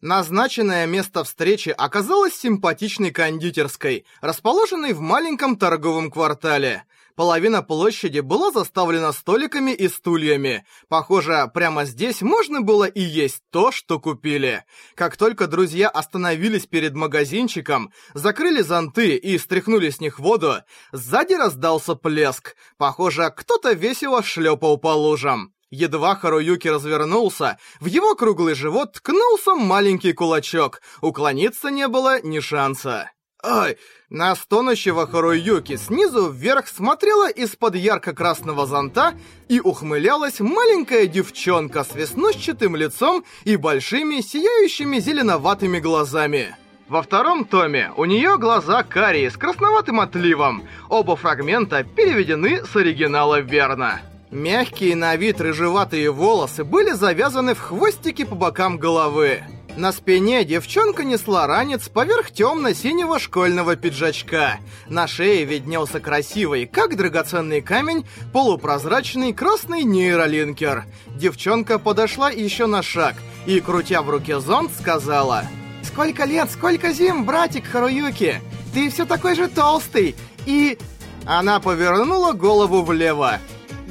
Назначенное 0.00 0.86
место 0.86 1.24
встречи 1.24 1.70
оказалось 1.70 2.34
симпатичной 2.34 3.10
кондитерской, 3.10 4.04
расположенной 4.20 4.92
в 4.92 5.00
маленьком 5.00 5.56
торговом 5.56 6.12
квартале. 6.12 6.84
Половина 7.16 7.64
площади 7.64 8.20
была 8.20 8.52
заставлена 8.52 9.12
столиками 9.12 9.72
и 9.72 9.88
стульями. 9.88 10.64
Похоже, 10.88 11.50
прямо 11.52 11.84
здесь 11.84 12.22
можно 12.22 12.60
было 12.60 12.84
и 12.84 13.00
есть 13.00 13.42
то, 13.50 13.72
что 13.72 13.98
купили. 13.98 14.64
Как 14.94 15.16
только 15.16 15.48
друзья 15.48 15.88
остановились 15.88 16.66
перед 16.66 16.94
магазинчиком, 16.94 17.92
закрыли 18.14 18.62
зонты 18.62 19.16
и 19.16 19.36
стряхнули 19.36 19.90
с 19.90 20.00
них 20.00 20.20
воду, 20.20 20.58
сзади 20.92 21.34
раздался 21.34 21.96
плеск. 21.96 22.54
Похоже, 22.76 23.32
кто-то 23.36 23.72
весело 23.72 24.22
шлепал 24.22 24.78
по 24.78 24.94
лужам. 24.94 25.52
Едва 25.70 26.14
Харуюки 26.14 26.68
развернулся, 26.68 27.58
в 27.80 27.86
его 27.86 28.14
круглый 28.14 28.54
живот 28.54 28.94
ткнулся 28.94 29.54
маленький 29.54 30.14
кулачок. 30.14 30.80
Уклониться 31.02 31.70
не 31.70 31.88
было 31.88 32.22
ни 32.22 32.40
шанса. 32.40 33.10
Ай! 33.42 33.76
На 34.08 34.34
стонущего 34.34 35.06
Харуюки 35.06 35.76
снизу 35.76 36.30
вверх 36.30 36.66
смотрела 36.66 37.28
из-под 37.28 37.76
ярко-красного 37.76 38.66
зонта 38.66 39.14
и 39.48 39.60
ухмылялась 39.60 40.40
маленькая 40.40 41.06
девчонка 41.06 41.84
с 41.84 41.94
веснущатым 41.94 42.74
лицом 42.74 43.24
и 43.44 43.56
большими 43.56 44.22
сияющими 44.22 44.98
зеленоватыми 44.98 45.78
глазами. 45.78 46.56
Во 46.88 47.02
втором 47.02 47.44
томе 47.44 47.92
у 47.98 48.06
нее 48.06 48.38
глаза 48.38 48.82
карие 48.82 49.30
с 49.30 49.36
красноватым 49.36 50.00
отливом. 50.00 50.66
Оба 50.88 51.16
фрагмента 51.16 51.84
переведены 51.84 52.64
с 52.64 52.74
оригинала 52.74 53.40
верно. 53.40 54.00
Мягкие 54.30 54.94
на 54.94 55.16
вид 55.16 55.40
рыжеватые 55.40 56.10
волосы 56.10 56.62
были 56.62 56.92
завязаны 56.92 57.54
в 57.54 57.60
хвостики 57.60 58.24
по 58.24 58.34
бокам 58.34 58.76
головы. 58.76 59.42
На 59.78 59.92
спине 59.92 60.44
девчонка 60.44 61.04
несла 61.04 61.46
ранец 61.46 61.88
поверх 61.88 62.32
темно-синего 62.32 63.18
школьного 63.18 63.76
пиджачка. 63.76 64.58
На 64.88 65.06
шее 65.06 65.44
виднелся 65.44 66.00
красивый, 66.00 66.66
как 66.66 66.96
драгоценный 66.96 67.62
камень, 67.62 68.04
полупрозрачный 68.32 69.32
красный 69.32 69.84
нейролинкер. 69.84 70.84
Девчонка 71.14 71.78
подошла 71.78 72.28
еще 72.28 72.66
на 72.66 72.82
шаг 72.82 73.14
и, 73.46 73.60
крутя 73.60 74.02
в 74.02 74.10
руке 74.10 74.40
зонт, 74.40 74.72
сказала 74.78 75.44
«Сколько 75.84 76.24
лет, 76.24 76.50
сколько 76.50 76.92
зим, 76.92 77.24
братик 77.24 77.64
Харуюки! 77.66 78.40
Ты 78.74 78.90
все 78.90 79.06
такой 79.06 79.36
же 79.36 79.48
толстый 79.48 80.16
и...» 80.44 80.76
Она 81.24 81.60
повернула 81.60 82.32
голову 82.32 82.82
влево. 82.82 83.38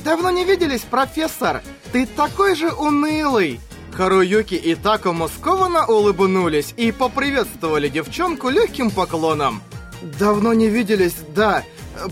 «Давно 0.07 0.29
не 0.29 0.45
виделись, 0.45 0.83
профессор! 0.89 1.61
Ты 1.91 2.05
такой 2.05 2.55
же 2.55 2.71
унылый!» 2.71 3.59
Харуюки 3.91 4.55
и 4.55 4.73
Такому 4.73 5.27
скованно 5.27 5.85
улыбнулись 5.85 6.73
и 6.77 6.93
поприветствовали 6.93 7.89
девчонку 7.89 8.47
легким 8.47 8.89
поклоном. 8.89 9.61
«Давно 10.01 10.53
не 10.53 10.69
виделись, 10.69 11.17
да. 11.35 11.65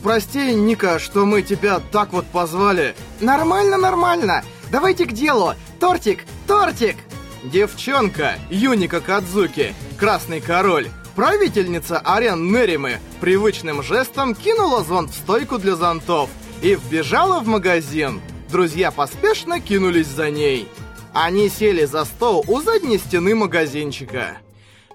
Прости, 0.04 0.54
Ника, 0.56 1.00
что 1.00 1.26
мы 1.26 1.42
тебя 1.42 1.80
так 1.94 2.12
вот 2.12 2.26
позвали». 2.26 2.96
«Нормально, 3.22 3.78
нормально. 3.78 4.44
Давайте 4.70 5.06
к 5.06 5.14
делу. 5.14 5.54
Тортик, 5.80 6.26
тортик!» 6.48 6.98
Девчонка, 7.46 8.36
Юника 8.50 9.00
Кадзуки, 9.00 9.74
Красный 9.98 10.42
Король, 10.42 10.90
правительница 11.16 12.00
арен 12.00 12.52
Неримы, 12.52 13.00
привычным 13.22 13.82
жестом 13.82 14.36
кинула 14.36 14.84
зонт 14.84 15.12
в 15.12 15.14
стойку 15.14 15.60
для 15.60 15.78
зонтов– 15.78 16.30
и 16.66 16.74
вбежала 16.74 17.42
в 17.42 17.48
магазин. 17.48 18.22
Друзья 18.52 18.90
поспешно 18.90 19.60
кинулись 19.60 20.08
за 20.08 20.32
ней. 20.32 20.68
Они 21.14 21.48
сели 21.48 21.86
за 21.86 22.06
стол 22.06 22.44
у 22.48 22.60
задней 22.60 22.98
стены 22.98 23.36
магазинчика. 23.36 24.40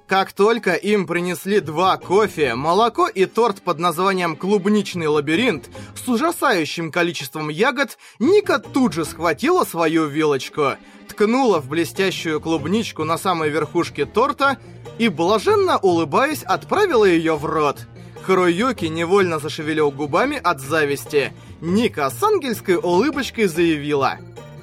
Как 0.09 0.33
только 0.33 0.73
им 0.73 1.07
принесли 1.07 1.61
два 1.61 1.97
кофе, 1.97 2.57
молоко 2.57 3.07
и 3.07 3.25
торт 3.25 3.63
под 3.63 3.79
названием 3.79 4.35
«Клубничный 4.35 5.07
лабиринт» 5.07 5.71
с 5.95 6.09
ужасающим 6.09 6.91
количеством 6.91 7.49
ягод, 7.49 7.99
Ника 8.19 8.59
тут 8.59 8.93
же 8.93 9.05
схватила 9.05 9.65
свою 9.65 10.07
вилочку, 10.07 10.73
ткнула 11.09 11.61
в 11.61 11.69
блестящую 11.69 12.41
клубничку 12.41 13.05
на 13.05 13.17
самой 13.17 13.51
верхушке 13.51 14.07
торта 14.07 14.59
и, 14.99 15.09
блаженно 15.09 15.79
улыбаясь, 15.79 16.43
отправила 16.43 17.05
ее 17.05 17.37
в 17.37 17.45
рот. 17.45 17.87
Харуюки 18.23 18.87
невольно 18.87 19.39
зашевелил 19.39 19.91
губами 19.91 20.37
от 20.43 20.61
зависти– 20.61 21.33
Ника 21.61 22.09
с 22.09 22.23
ангельской 22.23 22.77
улыбочкой 22.77 23.47
заявила. 23.47 24.19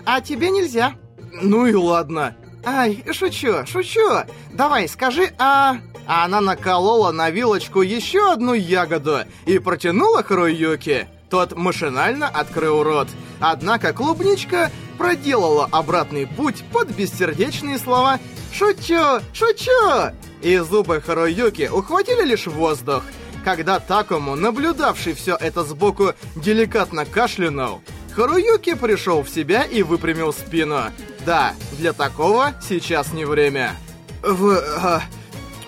«А 0.05 0.19
тебе 0.21 0.49
нельзя». 0.49 0.95
«Ну 1.31 1.67
и 1.67 1.73
ладно». 1.73 2.35
«Ай, 2.65 3.03
шучу, 3.11 3.65
шучу. 3.67 4.23
Давай, 4.51 4.87
скажи 4.87 5.31
«а...» 5.37 5.77
Она 6.07 6.41
наколола 6.41 7.11
на 7.11 7.29
вилочку 7.29 7.81
еще 7.81 8.31
одну 8.31 8.53
ягоду 8.53 9.19
и 9.45 9.59
протянула 9.59 10.23
Харуюки. 10.23 11.07
Тот 11.29 11.55
машинально 11.55 12.27
открыл 12.27 12.81
рот. 12.81 13.09
Однако 13.41 13.91
клубничка 13.91 14.71
проделала 14.97 15.67
обратный 15.69 16.25
путь 16.25 16.63
под 16.71 16.89
бессердечные 16.91 17.77
слова 17.77 18.19
«Шучу! 18.53 19.21
Шучу!» 19.33 20.13
И 20.41 20.57
зубы 20.57 21.01
Харуюки 21.01 21.67
ухватили 21.67 22.23
лишь 22.23 22.47
воздух. 22.47 23.03
Когда 23.44 23.79
Такому, 23.79 24.36
наблюдавший 24.36 25.13
все 25.13 25.36
это 25.36 25.63
сбоку, 25.63 26.13
деликатно 26.36 27.06
кашлянул, 27.06 27.82
Харуюки 28.17 28.74
пришел 28.74 29.22
в 29.22 29.29
себя 29.29 29.63
и 29.63 29.84
выпрямил 29.84 30.34
спину. 30.34 30.86
Да, 31.25 31.53
для 31.74 31.94
такого 31.94 32.53
сейчас 32.67 33.13
не 33.13 33.25
время. 33.25 33.75
В... 34.24 34.58
А, 34.77 35.01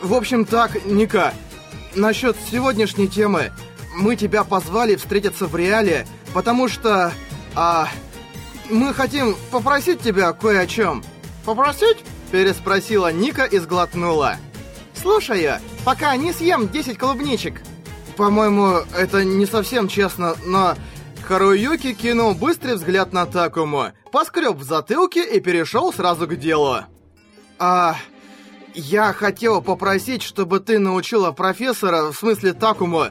в 0.02 0.14
общем 0.14 0.46
так, 0.46 0.84
Ника, 0.86 1.34
насчет 1.96 2.36
сегодняшней 2.50 3.08
темы. 3.08 3.52
Мы 3.96 4.16
тебя 4.16 4.44
позвали 4.44 4.96
встретиться 4.96 5.46
в 5.46 5.56
реале, 5.56 6.08
потому 6.34 6.68
что... 6.68 7.12
А... 7.56 7.88
Мы 8.70 8.94
хотим 8.94 9.36
попросить 9.52 10.02
тебя 10.02 10.32
кое 10.34 10.62
о 10.62 10.68
чем. 10.68 11.04
Попросить? 11.46 11.98
Переспросила 12.32 13.12
Ника 13.12 13.46
и 13.46 13.58
сглотнула. 13.60 14.38
Слушаю, 15.00 15.60
пока 15.86 16.16
не 16.16 16.34
съем 16.34 16.68
10 16.68 16.98
клубничек. 16.98 17.62
По-моему, 18.18 18.80
это 18.98 19.24
не 19.24 19.46
совсем 19.46 19.88
честно, 19.88 20.36
но... 20.46 20.76
Харуюки 21.28 21.94
кинул 21.94 22.34
быстрый 22.34 22.74
взгляд 22.74 23.14
на 23.14 23.28
Такому, 23.28 23.92
поскреб 24.12 24.56
в 24.56 24.64
затылке 24.64 25.24
и 25.24 25.40
перешел 25.40 25.94
сразу 25.94 26.28
к 26.28 26.36
делу. 26.36 26.80
А... 27.60 27.96
Я 28.76 29.14
хотел 29.14 29.62
попросить, 29.62 30.22
чтобы 30.22 30.60
ты 30.60 30.80
научила 30.80 31.32
профессора, 31.32 32.12
в 32.12 32.16
смысле 32.16 32.54
Такому, 32.54 33.06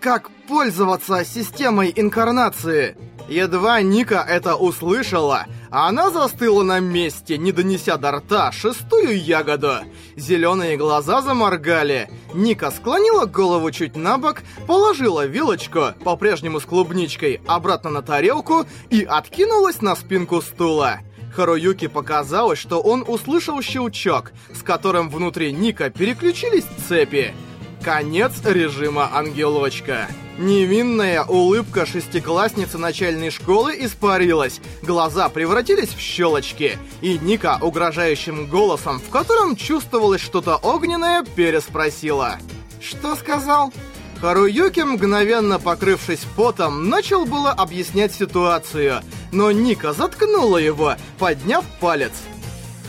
как 0.00 0.30
пользоваться 0.48 1.24
системой 1.24 1.92
инкарнации. 1.94 2.96
Едва 3.28 3.80
Ника 3.82 4.24
это 4.26 4.56
услышала, 4.56 5.46
она 5.84 6.10
застыла 6.10 6.62
на 6.62 6.80
месте, 6.80 7.36
не 7.36 7.52
донеся 7.52 7.98
до 7.98 8.12
рта 8.12 8.50
шестую 8.50 9.22
ягоду. 9.22 9.80
Зеленые 10.16 10.78
глаза 10.78 11.20
заморгали. 11.20 12.08
Ника 12.32 12.70
склонила 12.70 13.26
голову 13.26 13.70
чуть 13.70 13.94
на 13.94 14.16
бок, 14.16 14.42
положила 14.66 15.26
вилочку, 15.26 15.88
по-прежнему 16.02 16.60
с 16.60 16.64
клубничкой, 16.64 17.42
обратно 17.46 17.90
на 17.90 18.00
тарелку 18.00 18.64
и 18.88 19.04
откинулась 19.04 19.82
на 19.82 19.96
спинку 19.96 20.40
стула. 20.40 21.00
Харуюки 21.34 21.88
показалось, 21.88 22.58
что 22.58 22.80
он 22.80 23.04
услышал 23.06 23.60
щелчок, 23.60 24.32
с 24.54 24.62
которым 24.62 25.10
внутри 25.10 25.52
Ника 25.52 25.90
переключились 25.90 26.64
цепи. 26.88 27.34
Конец 27.84 28.32
режима 28.46 29.10
ангелочка. 29.12 30.08
Невинная 30.38 31.24
улыбка 31.24 31.86
шестиклассницы 31.86 32.76
начальной 32.76 33.30
школы 33.30 33.74
испарилась, 33.78 34.60
глаза 34.82 35.30
превратились 35.30 35.88
в 35.88 35.98
щелочки, 35.98 36.78
и 37.00 37.18
Ника 37.18 37.58
угрожающим 37.60 38.46
голосом, 38.46 39.00
в 39.00 39.08
котором 39.08 39.56
чувствовалось 39.56 40.20
что-то 40.20 40.56
огненное, 40.56 41.24
переспросила. 41.24 42.36
«Что 42.82 43.16
сказал?» 43.16 43.72
Харуюки, 44.20 44.80
мгновенно 44.80 45.58
покрывшись 45.58 46.26
потом, 46.36 46.88
начал 46.88 47.24
было 47.24 47.50
объяснять 47.52 48.14
ситуацию, 48.14 49.00
но 49.32 49.50
Ника 49.50 49.94
заткнула 49.94 50.58
его, 50.58 50.96
подняв 51.18 51.64
палец. 51.80 52.12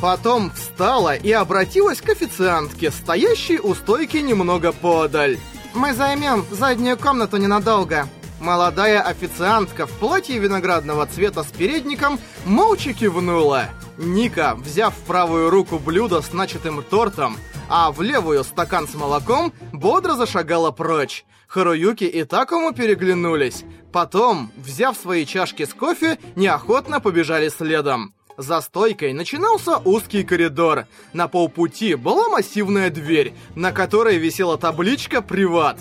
Потом 0.02 0.52
встала 0.52 1.16
и 1.16 1.32
обратилась 1.32 2.02
к 2.02 2.10
официантке, 2.10 2.92
стоящей 2.92 3.60
у 3.60 3.74
стойки 3.74 4.18
немного 4.18 4.72
подаль. 4.72 5.38
Мы 5.78 5.94
займем 5.94 6.44
заднюю 6.50 6.98
комнату 6.98 7.38
ненадолго. 7.38 8.10
Молодая 8.40 9.00
официантка 9.00 9.86
в 9.86 9.92
платье 9.92 10.40
виноградного 10.40 11.06
цвета 11.06 11.44
с 11.44 11.52
передником 11.52 12.20
молча 12.46 12.94
кивнула. 12.94 13.66
Ника, 14.00 14.56
взяв 14.56 14.96
в 14.96 15.02
правую 15.02 15.52
руку 15.52 15.78
блюдо 15.78 16.22
с 16.22 16.34
начатым 16.34 16.82
тортом, 16.82 17.38
а 17.70 17.92
в 17.92 18.02
левую 18.02 18.44
стакан 18.44 18.88
с 18.88 18.96
молоком, 18.96 19.54
бодро 19.72 20.14
зашагала 20.14 20.72
прочь. 20.72 21.26
Харуюки 21.48 22.06
и 22.06 22.24
Такому 22.24 22.74
переглянулись. 22.74 23.64
Потом, 23.94 24.52
взяв 24.58 24.98
свои 24.98 25.28
чашки 25.28 25.64
с 25.64 25.76
кофе, 25.76 26.18
неохотно 26.36 27.00
побежали 27.00 27.50
следом. 27.50 28.16
За 28.38 28.62
стойкой 28.62 29.14
начинался 29.14 29.78
узкий 29.78 30.24
коридор. 30.24 30.86
На 31.12 31.28
полпути 31.28 31.96
была 31.96 32.30
массивная 32.30 32.92
дверь, 32.92 33.34
на 33.56 33.72
которой 33.72 34.18
висела 34.18 34.60
табличка 34.60 35.24
«Приват». 35.24 35.80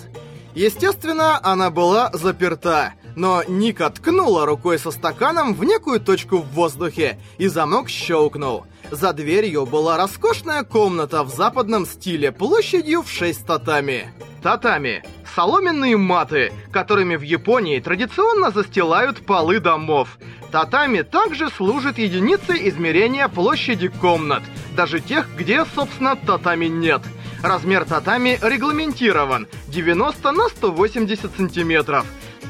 Естественно, 0.54 1.38
она 1.42 1.71
была 1.71 2.10
заперта, 2.14 2.95
но 3.14 3.42
Ника 3.47 3.90
ткнула 3.90 4.47
рукой 4.47 4.78
со 4.78 4.90
стаканом 4.90 5.52
в 5.52 5.64
некую 5.64 6.00
точку 6.00 6.38
в 6.38 6.49
воздухе, 6.52 7.21
и 7.36 7.47
замок 7.47 7.90
щелкнул. 7.90 8.64
За 8.90 9.12
дверью 9.12 9.66
была 9.66 9.99
роскошная 9.99 10.62
комната 10.62 11.25
в 11.25 11.28
западном 11.28 11.84
стиле 11.84 12.32
площадью 12.32 13.02
в 13.02 13.10
6 13.10 13.45
татами. 13.45 14.14
Татами– 14.47 15.02
соломенные 15.35 15.97
маты, 15.97 16.52
которыми 16.71 17.17
в 17.17 17.23
Японии 17.23 17.80
традиционно 17.80 18.52
застилают 18.52 19.26
полы 19.26 19.59
домов. 19.59 20.19
Татами 20.52 21.02
также 21.02 21.50
служит 21.50 21.99
единицей 21.99 22.69
измерения 22.69 23.26
площади 23.26 23.89
комнат, 23.89 24.45
даже 24.76 25.00
тех, 25.00 25.26
где, 25.37 25.65
собственно, 25.75 26.15
татами 26.15 26.67
нет. 26.67 27.02
Размер 27.43 27.87
татами 27.87 28.39
регламентирован 28.41 29.49
90 29.67 30.30
на 30.30 30.49
180 30.49 31.37
сантиметров. 31.37 32.06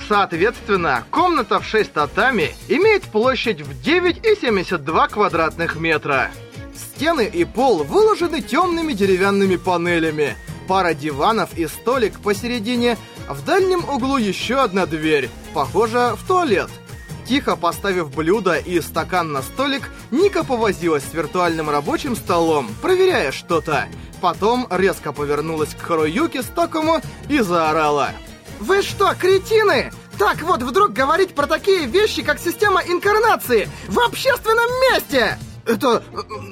Соответственно, 0.06 1.02
комната 1.10 1.60
в 1.60 1.64
6 1.64 1.94
татами 1.94 2.50
имеет 2.68 3.04
площадь 3.04 3.62
в 3.62 3.70
9,72 3.70 5.08
квадратных 5.12 5.76
метра. 5.76 6.30
Стены 6.74 7.24
и 7.24 7.46
пол 7.46 7.84
выложены 7.84 8.42
темными 8.42 8.92
деревянными 8.92 9.56
панелями. 9.56 10.36
Пара 10.66 10.94
диванов 10.94 11.56
и 11.56 11.66
столик 11.66 12.20
посередине. 12.20 12.96
В 13.28 13.44
дальнем 13.44 13.88
углу 13.88 14.16
еще 14.16 14.56
одна 14.56 14.86
дверь, 14.86 15.30
похоже, 15.54 16.14
в 16.16 16.26
туалет. 16.26 16.70
Тихо 17.26 17.56
поставив 17.56 18.14
блюдо 18.14 18.56
и 18.56 18.80
стакан 18.80 19.32
на 19.32 19.42
столик, 19.42 19.90
Ника 20.12 20.44
повозилась 20.44 21.02
с 21.02 21.12
виртуальным 21.12 21.68
рабочим 21.68 22.14
столом, 22.14 22.68
проверяя 22.80 23.32
что-то. 23.32 23.88
Потом 24.20 24.66
резко 24.70 25.12
повернулась 25.12 25.74
к 25.74 25.80
Харуюке 25.80 26.42
с 26.42 26.46
Такому 26.46 27.00
и 27.28 27.40
заорала. 27.40 28.10
«Вы 28.60 28.82
что, 28.82 29.12
кретины? 29.14 29.92
Так 30.18 30.42
вот 30.42 30.62
вдруг 30.62 30.92
говорить 30.92 31.34
про 31.34 31.46
такие 31.46 31.86
вещи, 31.86 32.22
как 32.22 32.38
система 32.38 32.80
инкарнации 32.80 33.68
в 33.88 33.98
общественном 33.98 34.70
месте!» 34.92 35.36
«Это... 35.66 36.04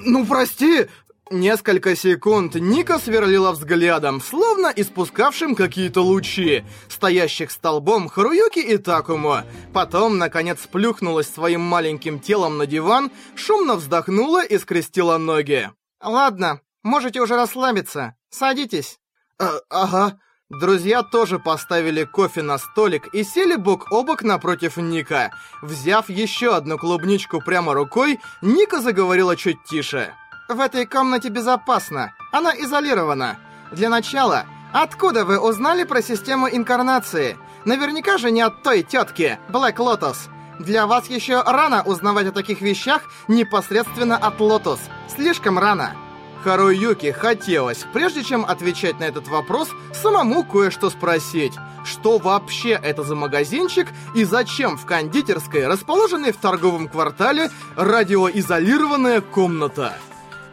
ну 0.05 0.27
прости, 0.27 0.89
Несколько 1.31 1.97
секунд 1.97 2.55
Ника 2.55 2.99
сверлила 2.99 3.53
взглядом, 3.53 4.21
словно 4.21 4.71
испускавшим 4.77 5.55
какие-то 5.55 6.03
лучи, 6.03 6.65
стоящих 6.89 7.51
столбом 7.51 8.09
Харуюки 8.11 8.59
и 8.59 8.77
Такому. 8.77 9.39
Потом, 9.73 10.19
наконец, 10.19 10.59
плюхнулась 10.71 11.29
своим 11.29 11.63
маленьким 11.63 12.21
телом 12.21 12.59
на 12.59 12.67
диван, 12.67 13.11
шумно 13.37 13.77
вздохнула 13.77 14.45
и 14.45 14.59
скрестила 14.59 15.17
ноги. 15.17 15.71
«Ладно, 16.03 16.61
можете 16.83 17.23
уже 17.23 17.37
расслабиться. 17.37 18.17
Садитесь». 18.29 18.99
А, 19.39 19.61
«Ага». 19.71 20.21
Друзья 20.51 21.03
тоже 21.03 21.39
поставили 21.39 22.05
кофе 22.05 22.43
на 22.43 22.59
столик 22.59 23.09
и 23.15 23.25
сели 23.25 23.57
бок 23.57 23.91
о 23.91 24.03
бок 24.03 24.23
напротив 24.23 24.77
Ника. 24.77 25.33
Взяв 25.63 26.11
еще 26.11 26.55
одну 26.55 26.77
клубничку 26.77 27.41
прямо 27.41 27.73
рукой, 27.73 28.21
Ника 28.43 28.83
заговорила 28.83 29.37
чуть 29.37 29.65
тише. 29.65 30.13
В 30.49 30.61
этой 30.61 30.85
комнате 30.85 31.31
безопасно. 31.31 32.13
Она 32.31 32.55
изолирована. 32.55 33.39
Для 33.73 33.89
начала, 33.89 34.45
откуда 34.75 35.25
вы 35.25 35.39
узнали 35.39 35.85
про 35.85 36.03
систему 36.03 36.49
инкарнации? 36.51 37.39
Наверняка 37.65 38.19
же 38.19 38.31
не 38.31 38.43
от 38.43 38.63
той 38.63 38.83
тетки, 38.83 39.39
Black 39.49 39.77
Lotus. 39.77 40.29
Для 40.59 40.87
вас 40.87 41.09
еще 41.09 41.43
рано 41.43 41.83
узнавать 41.83 42.27
о 42.27 42.33
таких 42.33 42.61
вещах 42.61 43.05
непосредственно 43.27 44.19
от 44.19 44.39
Lotus. 44.39 44.81
Слишком 45.09 45.59
рано. 45.59 45.97
Харуюки 46.43 47.11
хотелось, 47.11 47.87
прежде 47.95 48.23
чем 48.23 48.45
отвечать 48.45 49.01
на 49.01 49.05
этот 49.05 49.29
вопрос, 49.29 49.71
самому 49.95 50.45
кое-что 50.45 50.91
спросить. 50.91 51.55
Что 51.87 52.19
вообще 52.19 52.73
это 52.73 53.03
за 53.03 53.15
магазинчик 53.15 53.89
и 54.15 54.25
зачем 54.25 54.77
в 54.77 54.85
кондитерской, 54.85 55.67
расположенной 55.67 56.33
в 56.33 56.37
торговом 56.37 56.89
квартале, 56.89 57.51
радиоизолированная 57.77 59.23
комната? 59.23 59.95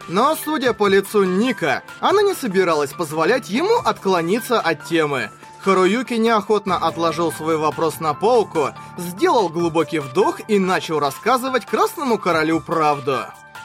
Но, 0.08 0.36
судя 0.36 0.72
по 0.72 0.88
лицу 0.88 1.24
Ника, 1.24 1.82
она 2.00 2.22
не 2.22 2.34
собиралась 2.34 2.92
позволять 2.92 3.48
ему 3.48 3.76
отклониться 3.76 4.60
от 4.60 4.84
темы. 4.84 5.30
Харуюки 5.60 6.14
неохотно 6.14 6.76
отложил 6.76 7.30
свой 7.30 7.56
вопрос 7.56 8.00
на 8.00 8.14
полку, 8.14 8.70
сделал 8.98 9.48
глубокий 9.48 10.00
вдох 10.00 10.40
и 10.48 10.58
начал 10.58 10.98
рассказывать 10.98 11.66
Красному 11.66 12.18
Королю 12.18 12.60
правду. 12.60 13.20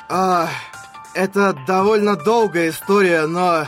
«Ах, 0.08 0.50
это 1.16 1.58
довольно 1.66 2.16
долгая 2.16 2.70
история, 2.70 3.26
но... 3.26 3.66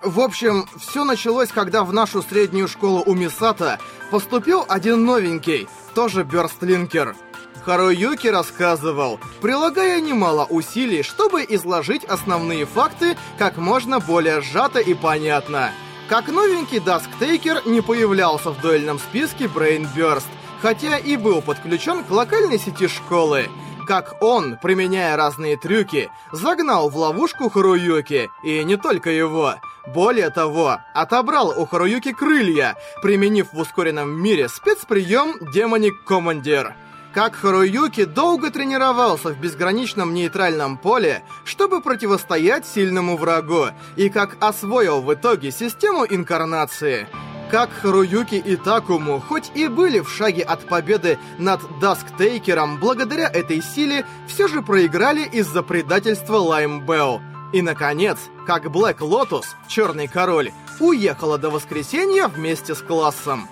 В 0.00 0.20
общем, 0.20 0.68
все 0.78 1.02
началось, 1.04 1.48
когда 1.48 1.82
в 1.82 1.92
нашу 1.92 2.22
среднюю 2.22 2.68
школу 2.68 3.02
у 3.06 3.14
Мисата 3.14 3.80
поступил 4.10 4.64
один 4.68 5.04
новенький, 5.04 5.66
тоже 5.94 6.24
Бёрстлинкер. 6.24 7.16
Харуюки 7.64 8.28
рассказывал, 8.28 9.18
прилагая 9.40 9.98
немало 10.00 10.44
усилий, 10.44 11.02
чтобы 11.02 11.46
изложить 11.48 12.04
основные 12.04 12.66
факты 12.66 13.16
как 13.38 13.56
можно 13.56 14.00
более 14.00 14.42
сжато 14.42 14.80
и 14.80 14.92
понятно. 14.92 15.70
Как 16.06 16.28
новенький 16.28 16.78
Дасктейкер 16.78 17.62
не 17.64 17.80
появлялся 17.80 18.50
в 18.50 18.60
дуэльном 18.60 18.98
списке 18.98 19.46
Burst, 19.46 20.26
хотя 20.60 20.98
и 20.98 21.16
был 21.16 21.40
подключен 21.40 22.04
к 22.04 22.10
локальной 22.10 22.58
сети 22.58 22.86
школы. 22.86 23.48
как 23.86 24.22
он, 24.22 24.58
применяя 24.62 25.16
разные 25.16 25.58
трюки, 25.58 26.10
загнал 26.32 26.88
в 26.88 26.96
ловушку 26.96 27.50
Харуюки, 27.50 28.30
и 28.42 28.64
не 28.64 28.76
только 28.76 29.10
его. 29.10 29.56
Более 29.86 30.30
того, 30.30 30.78
отобрал 30.94 31.52
у 31.54 31.66
Харуюки 31.66 32.12
крылья, 32.12 32.76
применив 33.02 33.52
в 33.52 33.58
ускоренном 33.58 34.10
мире 34.10 34.48
спецприем 34.48 35.36
«Демоник 35.52 36.04
Командир». 36.04 36.74
Как 37.14 37.36
Харуюки 37.36 38.04
долго 38.04 38.50
тренировался 38.50 39.28
в 39.28 39.38
безграничном 39.38 40.12
нейтральном 40.12 40.76
поле, 40.76 41.22
чтобы 41.44 41.80
противостоять 41.80 42.66
сильному 42.66 43.16
врагу, 43.16 43.66
и 43.94 44.08
как 44.08 44.36
освоил 44.40 45.00
в 45.00 45.14
итоге 45.14 45.52
систему 45.52 46.04
инкарнации– 46.04 47.06
как 47.50 47.70
Харуюки 47.70 48.34
и 48.34 48.56
Такому, 48.56 49.20
хоть 49.20 49.52
и 49.54 49.68
были 49.68 50.00
в 50.00 50.08
шаге 50.08 50.42
от 50.42 50.66
победы 50.66 51.18
над 51.38 51.60
Дасктейкером, 51.78 52.80
благодаря 52.80 53.28
этой 53.28 53.62
силе 53.62 54.04
все 54.26 54.48
же 54.48 54.60
проиграли 54.60 55.24
из-за 55.24 55.62
предательства 55.62 56.38
Лайм 56.38 56.84
Белл. 56.84 57.20
И, 57.52 57.62
наконец, 57.62 58.18
как 58.44 58.72
Блэк 58.72 59.02
Лотус, 59.02 59.54
Черный 59.68 60.08
Король, 60.08 60.50
уехала 60.80 61.38
до 61.38 61.50
воскресенья 61.50 62.26
вместе 62.26 62.74
с 62.74 62.78
классом. 62.78 63.48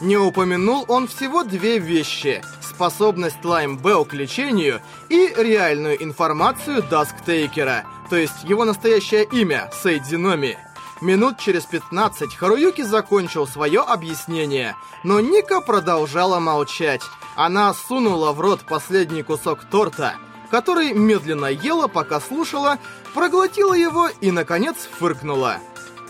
Не 0.00 0.18
упомянул 0.18 0.84
он 0.88 1.08
всего 1.08 1.42
две 1.42 1.78
вещи— 1.78 2.42
способность 2.60 3.42
Лайм 3.44 3.78
Белл 3.78 4.04
к 4.04 4.12
лечению 4.12 4.82
и 5.08 5.32
реальную 5.34 6.02
информацию 6.02 6.82
Дасктейкера, 6.82 7.84
то 8.10 8.16
есть 8.16 8.44
его 8.44 8.66
настоящее 8.66 9.24
имя— 9.24 9.70
Сейдзи 9.82 10.23
Номи. 10.23 10.58
Минут 11.00 11.38
через 11.38 11.64
15 11.64 12.34
Харуюки 12.34 12.82
закончил 12.82 13.46
свое 13.46 13.80
объяснение, 13.80 14.76
но 15.02 15.20
Нико 15.20 15.62
продолжала 15.62 16.40
молчать. 16.40 17.02
Она 17.34 17.72
сунула 17.72 18.32
в 18.32 18.40
рот 18.40 18.60
последний 18.66 19.22
кусок 19.22 19.64
торта, 19.64 20.14
который 20.50 20.92
медленно 20.92 21.46
ела, 21.46 21.86
пока 21.88 22.20
слушала, 22.20 22.78
проглотила 23.14 23.72
его 23.72 24.08
и, 24.20 24.30
наконец, 24.30 24.76
фыркнула. 24.98 25.56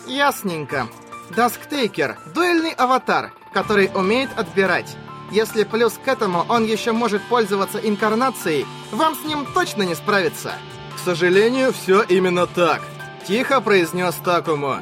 Ясненько. 0.06 0.88
Дасктейкер— 1.34 2.18
дуэльный 2.34 2.70
аватар, 2.70 3.32
который 3.52 3.90
умеет 3.94 4.30
отбирать. 4.36 4.96
Если 5.30 5.64
плюс 5.64 5.98
к 6.02 6.06
этому 6.06 6.46
он 6.48 6.64
еще 6.64 6.92
может 6.92 7.22
пользоваться 7.22 7.78
инкарнацией, 7.78 8.64
вам 8.92 9.14
с 9.16 9.24
ним 9.24 9.44
точно 9.52 9.82
не 9.82 9.94
справиться. 9.94 10.52
К 10.94 10.98
сожалению, 11.04 11.72
все 11.72 12.02
именно 12.02 12.46
так. 12.46 12.80
Тихо 13.26 13.60
произнес 13.60 14.14
Такому. 14.24 14.78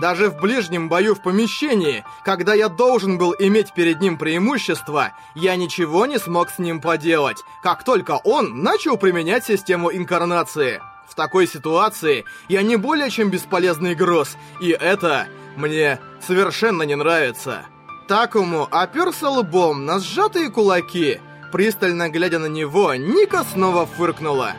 Даже 0.00 0.30
в 0.30 0.40
ближнем 0.40 0.88
бою 0.88 1.14
в 1.14 1.22
помещении, 1.22 2.04
когда 2.24 2.54
я 2.54 2.68
должен 2.68 3.16
был 3.16 3.34
иметь 3.38 3.72
перед 3.72 4.00
ним 4.00 4.18
преимущество, 4.18 5.12
я 5.36 5.54
ничего 5.54 6.06
не 6.06 6.18
смог 6.18 6.50
с 6.50 6.58
ним 6.58 6.80
поделать, 6.80 7.38
как 7.62 7.84
только 7.84 8.18
он 8.24 8.62
начал 8.62 8.96
применять 8.96 9.44
систему 9.44 9.92
инкарнации. 9.92 10.82
В 11.08 11.14
такой 11.14 11.46
ситуации 11.46 12.24
я 12.48 12.62
не 12.62 12.74
более 12.76 13.08
чем 13.08 13.30
бесполезный 13.30 13.94
груз, 13.94 14.36
и 14.60 14.70
это 14.70 15.28
мне 15.56 16.00
совершенно 16.26 16.82
не 16.82 16.94
нравится. 16.94 17.66
Такому 18.08 18.68
оперся 18.70 19.30
лбом 19.30 19.86
на 19.86 19.98
сжатые 19.98 20.50
кулаки. 20.50 21.20
Пристально 21.52 22.10
глядя 22.10 22.38
на 22.38 22.46
него, 22.46 22.94
Ника 22.94 23.44
снова 23.44 23.86
фыркнула. 23.86 24.52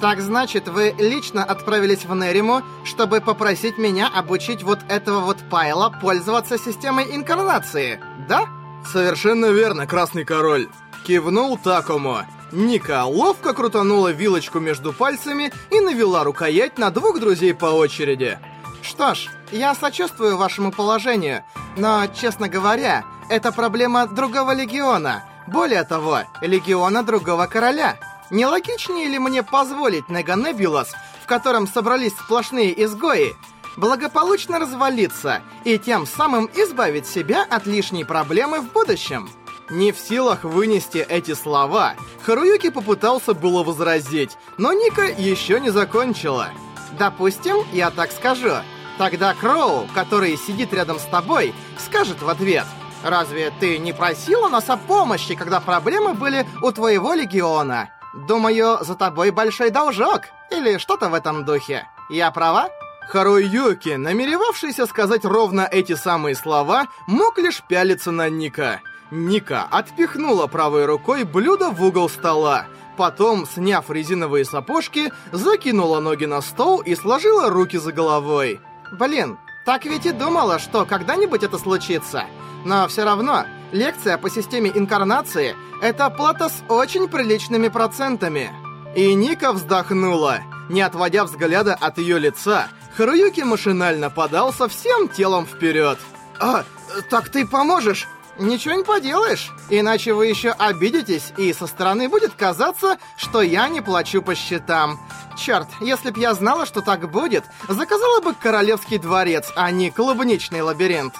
Так 0.00 0.20
значит, 0.20 0.68
вы 0.68 0.94
лично 0.98 1.42
отправились 1.42 2.04
в 2.04 2.14
Нериму, 2.14 2.62
чтобы 2.84 3.20
попросить 3.20 3.78
меня 3.78 4.08
обучить 4.08 4.62
вот 4.62 4.80
этого 4.88 5.20
вот 5.20 5.38
Пайла 5.50 5.90
пользоваться 5.90 6.58
системой 6.58 7.16
инкарнации, 7.16 7.98
да? 8.28 8.46
Совершенно 8.92 9.46
верно, 9.46 9.86
Красный 9.86 10.24
Король. 10.24 10.68
Кивнул 11.06 11.56
Такому. 11.56 12.18
Ника 12.52 13.04
ловко 13.04 13.54
крутанула 13.54 14.12
вилочку 14.12 14.60
между 14.60 14.92
пальцами 14.92 15.52
и 15.70 15.80
навела 15.80 16.24
рукоять 16.24 16.78
на 16.78 16.90
двух 16.90 17.18
друзей 17.18 17.54
по 17.54 17.66
очереди. 17.66 18.38
Что 18.88 19.14
ж, 19.14 19.28
я 19.50 19.74
сочувствую 19.74 20.36
вашему 20.36 20.70
положению, 20.70 21.44
но, 21.76 22.06
честно 22.06 22.48
говоря, 22.48 23.04
это 23.28 23.50
проблема 23.50 24.06
другого 24.06 24.54
легиона. 24.54 25.24
Более 25.48 25.82
того, 25.82 26.20
легиона 26.40 27.02
другого 27.02 27.46
короля. 27.46 27.98
Не 28.30 28.46
логичнее 28.46 29.08
ли 29.08 29.18
мне 29.18 29.42
позволить 29.42 30.08
Неганебулас, 30.08 30.92
в 31.22 31.26
котором 31.26 31.66
собрались 31.66 32.12
сплошные 32.12 32.84
изгои, 32.84 33.34
благополучно 33.76 34.60
развалиться 34.60 35.42
и 35.64 35.78
тем 35.78 36.06
самым 36.06 36.48
избавить 36.54 37.08
себя 37.08 37.44
от 37.48 37.66
лишней 37.66 38.04
проблемы 38.04 38.60
в 38.60 38.70
будущем? 38.72 39.28
Не 39.68 39.90
в 39.90 39.98
силах 39.98 40.44
вынести 40.44 40.98
эти 40.98 41.34
слова, 41.34 41.94
Харуюки 42.24 42.70
попытался 42.70 43.34
было 43.34 43.64
возразить, 43.64 44.38
но 44.58 44.72
Ника 44.72 45.06
еще 45.06 45.58
не 45.58 45.70
закончила. 45.70 46.50
«Допустим, 46.96 47.56
я 47.72 47.90
так 47.90 48.12
скажу. 48.12 48.52
Тогда 48.98 49.34
Кроу, 49.34 49.86
который 49.94 50.36
сидит 50.36 50.72
рядом 50.72 50.98
с 50.98 51.04
тобой, 51.04 51.54
скажет 51.78 52.22
в 52.22 52.28
ответ, 52.28 52.64
«Разве 53.04 53.52
ты 53.60 53.78
не 53.78 53.92
просила 53.92 54.48
нас 54.48 54.68
о 54.70 54.76
помощи, 54.76 55.34
когда 55.34 55.60
проблемы 55.60 56.14
были 56.14 56.46
у 56.62 56.72
твоего 56.72 57.14
легиона?» 57.14 57.90
Думаю, 58.16 58.78
за 58.80 58.94
тобой 58.94 59.30
большой 59.30 59.70
должок, 59.70 60.22
или 60.50 60.78
что-то 60.78 61.10
в 61.10 61.14
этом 61.14 61.44
духе. 61.44 61.86
Я 62.08 62.30
права?» 62.30 62.70
Харуюки, 63.10 63.90
намеревавшийся 63.90 64.86
сказать 64.86 65.24
ровно 65.24 65.68
эти 65.70 65.94
самые 65.94 66.34
слова, 66.34 66.86
мог 67.06 67.38
лишь 67.38 67.62
пялиться 67.62 68.10
на 68.10 68.28
Ника. 68.28 68.80
Ника 69.10 69.68
отпихнула 69.70 70.48
правой 70.48 70.86
рукой 70.86 71.22
блюдо 71.24 71.70
в 71.70 71.84
угол 71.84 72.08
стола. 72.08 72.66
Потом, 72.96 73.46
сняв 73.46 73.90
резиновые 73.90 74.44
сапожки, 74.44 75.12
закинула 75.30 76.00
ноги 76.00 76.24
на 76.24 76.40
стол 76.40 76.80
и 76.80 76.96
сложила 76.96 77.50
руки 77.50 77.76
за 77.76 77.92
головой. 77.92 78.60
«Блин, 78.92 79.38
так 79.64 79.84
ведь 79.84 80.06
и 80.06 80.12
думала, 80.12 80.58
что 80.58 80.84
когда-нибудь 80.84 81.42
это 81.42 81.58
случится. 81.58 82.24
Но 82.64 82.86
все 82.88 83.04
равно, 83.04 83.44
лекция 83.72 84.16
по 84.16 84.30
системе 84.30 84.70
инкарнации— 84.74 85.56
это 85.82 86.08
плата 86.10 86.48
с 86.48 86.62
очень 86.68 87.08
приличными 87.08 87.68
процентами. 87.68 88.50
И 88.94 89.12
Ника 89.14 89.52
вздохнула. 89.52 90.38
Не 90.68 90.82
отводя 90.82 91.24
взгляда 91.24 91.74
от 91.74 91.98
ее 91.98 92.18
лица, 92.18 92.68
Харуюки 92.96 93.42
машинально 93.42 94.08
подался 94.08 94.68
всем 94.68 95.08
телом 95.08 95.46
вперед. 95.46 95.98
«А, 96.40 96.64
так 97.10 97.28
ты 97.28 97.46
поможешь?» 97.46 98.08
«Ничего 98.38 98.74
не 98.74 98.84
поделаешь, 98.84 99.50
иначе 99.70 100.12
вы 100.12 100.26
еще 100.26 100.50
обидитесь, 100.50 101.32
и 101.38 101.52
со 101.54 101.66
стороны 101.66 102.08
будет 102.08 102.34
казаться, 102.34 102.98
что 103.16 103.40
я 103.40 103.68
не 103.68 103.80
плачу 103.80 104.20
по 104.20 104.34
счетам. 104.34 105.00
Черт, 105.38 105.68
если 105.80 106.10
б 106.10 106.20
я 106.20 106.34
знала, 106.34 106.66
что 106.66 106.82
так 106.82 107.10
будет, 107.10 107.44
заказала 107.68 108.20
бы 108.20 108.34
королевский 108.34 108.98
дворец, 108.98 109.50
а 109.56 109.70
не 109.70 109.90
клубничный 109.90 110.60
лабиринт». 110.60 111.14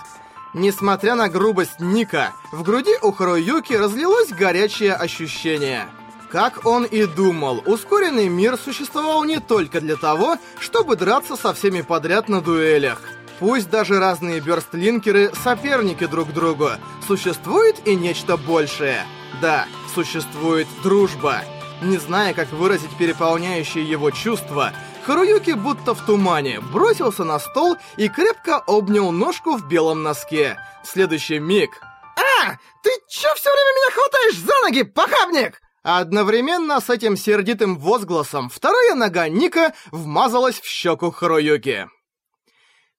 Несмотря 0.58 1.14
на 1.14 1.28
грубость 1.28 1.80
Ника, 1.80 2.32
в 2.50 2.62
груди 2.62 2.96
у 3.02 3.12
Харуюки 3.12 3.74
разлилось 3.74 4.30
горячее 4.30 4.94
ощущение. 4.94 5.86
Как 6.30 6.64
он 6.64 6.84
и 6.84 7.04
думал, 7.04 7.62
ускоренный 7.66 8.28
мир 8.28 8.56
существовал 8.56 9.24
не 9.24 9.38
только 9.38 9.80
для 9.80 9.96
того, 9.96 10.38
чтобы 10.58 10.96
драться 10.96 11.36
со 11.36 11.52
всеми 11.52 11.82
подряд 11.82 12.28
на 12.28 12.40
дуэлях. 12.40 13.02
Пусть 13.38 13.68
даже 13.68 13.98
разные 13.98 14.40
бёрстлинкеры 14.40 15.32
соперники 15.44 16.06
друг 16.06 16.32
другу, 16.32 16.70
существует 17.06 17.86
и 17.86 17.94
нечто 17.94 18.36
большее. 18.36 19.04
Да, 19.42 19.66
существует 19.94 20.66
дружба. 20.82 21.42
Не 21.82 21.98
зная, 21.98 22.32
как 22.32 22.50
выразить 22.52 22.96
переполняющие 22.96 23.84
его 23.84 24.10
чувства, 24.10 24.72
Харуюки 25.04 25.52
будто 25.52 25.94
в 25.94 26.04
тумане 26.04 26.60
бросился 26.60 27.24
на 27.24 27.38
стол 27.38 27.76
и 27.96 28.08
крепко 28.08 28.58
обнял 28.58 29.12
ножку 29.12 29.56
в 29.56 29.68
белом 29.68 30.02
носке. 30.02 30.58
Следующий 30.82 31.38
миг... 31.38 31.70
«А! 32.18 32.52
Ты 32.82 32.90
чё 33.08 33.28
все 33.34 33.50
время 33.50 33.70
меня 33.76 33.90
хватаешь 33.90 34.38
за 34.38 34.54
ноги, 34.62 34.82
похабник?» 34.82 35.60
Одновременно 35.82 36.80
с 36.80 36.90
этим 36.90 37.16
сердитым 37.16 37.78
возгласом 37.78 38.48
вторая 38.48 38.94
нога 38.94 39.28
Ника 39.28 39.74
вмазалась 39.92 40.58
в 40.60 40.66
щеку 40.66 41.10
Харуюки. 41.10 41.86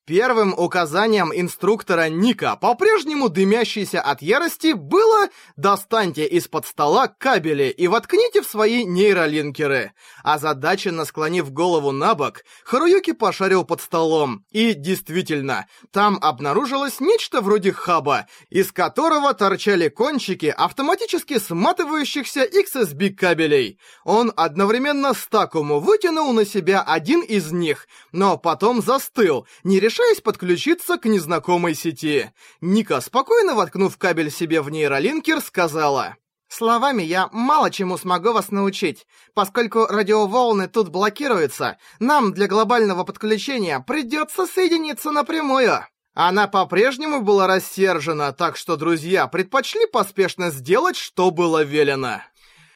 Первым 0.08 0.54
указанием 0.58 1.34
инструктора 1.36 2.08
Ника, 2.08 2.56
по-прежнему 2.56 3.28
дымящийся 3.28 4.00
от 4.00 4.22
ярости, 4.22 4.72
было 4.72 5.28
«Достаньте 5.58 6.26
из-под 6.28 6.65
стола 6.65 7.10
кабели 7.10 7.65
и 7.65 7.89
воткните 7.89 8.41
в 8.41 8.46
свои 8.46 8.86
нейролинкеры». 8.86 9.91
Озадаченно 10.24 11.04
склонив 11.04 11.52
голову 11.52 11.91
на 11.91 12.15
бок, 12.15 12.46
Харуюки 12.63 13.12
пошарил 13.12 13.65
под 13.65 13.82
столом. 13.82 14.46
И 14.50 14.74
действительно, 14.76 15.67
там 15.91 16.20
обнаружилось 16.22 17.02
нечто 17.02 17.41
вроде 17.41 17.74
хаба, 17.74 18.28
из 18.50 18.72
которого 18.72 19.34
торчали 19.34 19.89
кончики 19.89 20.46
автоматически 20.46 21.38
сматывающихся 21.38 22.46
XSB 22.46 23.10
кабелей. 23.10 23.78
Он 24.06 24.32
одновременно 24.38 25.13
с 25.13 25.28
Такому 25.28 25.82
вытянул 25.82 26.32
на 26.32 26.46
себя 26.46 26.82
один 26.82 27.20
из 27.24 27.52
них, 27.52 27.89
но 28.13 28.38
потом 28.38 28.82
застыл, 28.82 29.46
не 29.65 29.82
решая 29.82 29.97
решаясь 29.98 30.22
подключиться 30.22 30.98
к 30.98 31.06
незнакомой 31.06 31.74
сети. 31.74 32.32
Ника, 32.62 33.02
спокойно 33.02 33.56
воткнув 33.56 33.98
кабель 33.98 34.32
себе 34.32 34.62
в 34.62 34.70
нейролинкер, 34.70 35.42
сказала... 35.42 36.16
Словами 36.50 37.04
я 37.04 37.28
мало 37.34 37.70
чему 37.70 37.98
смогу 37.98 38.32
вас 38.32 38.52
научить. 38.52 39.06
Поскольку 39.34 39.86
радиоволны 39.86 40.70
тут 40.70 40.88
блокируются, 40.88 41.78
нам 42.00 42.32
для 42.32 42.48
глобального 42.48 43.04
подключения 43.04 43.84
придется 43.86 44.46
соединиться 44.46 45.12
напрямую. 45.12 45.86
Она 46.14 46.48
по-прежнему 46.48 47.22
была 47.22 47.48
рассержена, 47.48 48.32
так 48.32 48.56
что 48.56 48.78
друзья 48.78 49.28
предпочли 49.28 49.88
поспешно 49.88 50.50
сделать, 50.52 50.96
что 50.96 51.32
было 51.32 51.66
велено. 51.66 52.22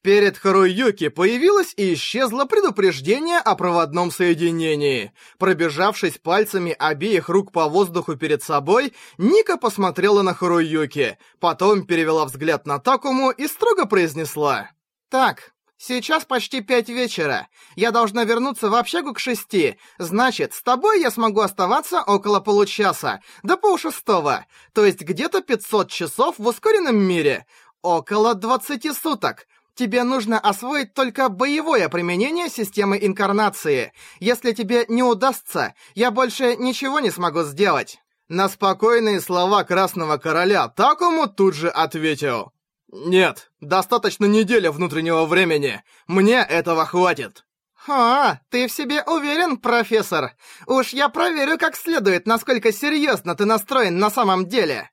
Перед 0.01 0.35
Харуюки 0.35 1.09
появилось 1.09 1.73
и 1.77 1.93
исчезло 1.93 2.45
предупреждение 2.45 3.37
о 3.37 3.53
проводном 3.53 4.09
соединении. 4.09 5.13
Пробежавшись 5.37 6.17
пальцами 6.17 6.75
обеих 6.77 7.29
рук 7.29 7.51
по 7.51 7.67
воздуху 7.67 8.15
перед 8.15 8.41
собой, 8.41 8.93
Ника 9.19 9.57
посмотрела 9.57 10.23
на 10.23 10.33
Харуюки, 10.33 11.19
потом 11.39 11.85
перевела 11.85 12.25
взгляд 12.25 12.65
на 12.65 12.79
Такому 12.79 13.29
и 13.29 13.47
строго 13.47 13.85
произнесла. 13.85 14.71
«Так, 15.09 15.53
Сейчас 15.83 16.25
почти 16.25 16.61
пять 16.61 16.89
вечера. 16.89 17.47
Я 17.75 17.89
должна 17.89 18.23
вернуться 18.23 18.69
в 18.69 18.75
общагу 18.75 19.15
к 19.15 19.19
шести. 19.19 19.79
Значит, 19.97 20.53
с 20.53 20.61
тобой 20.61 21.01
я 21.01 21.09
смогу 21.09 21.41
оставаться 21.41 22.03
около 22.03 22.39
получаса, 22.39 23.19
до 23.41 23.57
полшестого. 23.57 24.45
То 24.73 24.85
есть 24.85 25.01
где-то 25.01 25.41
500 25.41 25.89
часов 25.89 26.35
в 26.37 26.45
ускоренном 26.45 26.95
мире. 26.95 27.47
Около 27.81 28.35
20 28.35 28.95
суток. 28.95 29.47
Тебе 29.81 30.03
нужно 30.03 30.37
освоить 30.37 30.93
только 30.93 31.27
боевое 31.27 31.89
применение 31.89 32.49
системы 32.49 32.99
инкарнации. 33.01 33.93
Если 34.19 34.51
тебе 34.51 34.85
не 34.87 35.01
удастся, 35.01 35.73
я 35.95 36.11
больше 36.11 36.55
ничего 36.55 36.99
не 36.99 37.09
смогу 37.09 37.41
сделать». 37.41 37.97
На 38.29 38.47
спокойные 38.47 39.19
слова 39.19 39.63
Красного 39.63 40.17
Короля 40.17 40.67
Такому 40.67 41.25
тут 41.25 41.55
же 41.55 41.67
ответил. 41.67 42.51
«Нет, 42.91 43.49
достаточно 43.59 44.25
недели 44.25 44.67
внутреннего 44.67 45.25
времени. 45.25 45.81
Мне 46.05 46.45
этого 46.47 46.85
хватит». 46.85 47.43
«А, 47.87 48.37
ты 48.51 48.67
в 48.67 48.71
себе 48.71 49.01
уверен, 49.01 49.57
профессор? 49.57 50.35
Уж 50.67 50.93
я 50.93 51.09
проверю 51.09 51.57
как 51.57 51.75
следует, 51.75 52.27
насколько 52.27 52.71
серьезно 52.71 53.33
ты 53.33 53.45
настроен 53.45 53.97
на 53.97 54.11
самом 54.11 54.45
деле». 54.45 54.91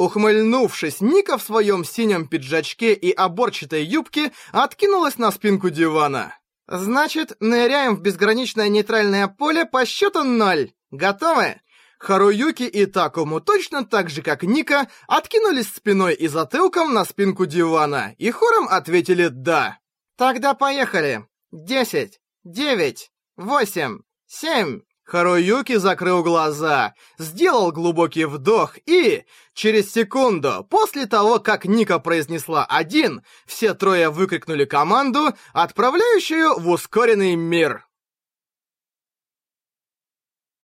Ухмыльнувшись, 0.00 1.02
Ника 1.02 1.36
в 1.36 1.42
своем 1.42 1.84
синем 1.84 2.26
пиджачке 2.26 2.94
и 2.94 3.12
оборчатой 3.12 3.84
юбке 3.84 4.32
откинулась 4.50 5.18
на 5.18 5.30
спинку 5.30 5.68
дивана. 5.68 6.38
«Значит, 6.66 7.36
ныряем 7.38 7.96
в 7.96 8.00
безграничное 8.00 8.70
нейтральное 8.70 9.28
поле 9.28 9.66
по 9.66 9.84
счету 9.84 10.22
ноль. 10.24 10.72
Готовы?» 10.90 11.60
Харуюки 11.98 12.62
и 12.62 12.86
Такому 12.86 13.42
точно 13.42 13.84
так 13.84 14.08
же, 14.08 14.22
как 14.22 14.42
Ника, 14.42 14.88
откинулись 15.06 15.68
спиной 15.68 16.14
и 16.14 16.28
затылком 16.28 16.94
на 16.94 17.04
спинку 17.04 17.44
дивана 17.44 18.14
и 18.16 18.30
хором 18.30 18.68
ответили 18.70 19.28
«да». 19.28 19.80
«Тогда 20.16 20.54
поехали. 20.54 21.26
Десять, 21.52 22.20
девять, 22.42 23.10
восемь, 23.36 23.98
семь...» 24.26 24.80
Харуюки 25.10 25.74
закрыл 25.74 26.22
глаза, 26.22 26.94
сделал 27.18 27.72
глубокий 27.72 28.26
вдох 28.26 28.78
и... 28.86 29.24
Через 29.54 29.92
секунду, 29.92 30.64
после 30.70 31.06
того, 31.06 31.40
как 31.40 31.64
Ника 31.64 31.98
произнесла 31.98 32.64
«один», 32.64 33.22
все 33.44 33.74
трое 33.74 34.08
выкрикнули 34.08 34.64
команду, 34.64 35.32
отправляющую 35.52 36.60
в 36.60 36.68
ускоренный 36.68 37.34
мир. 37.34 37.84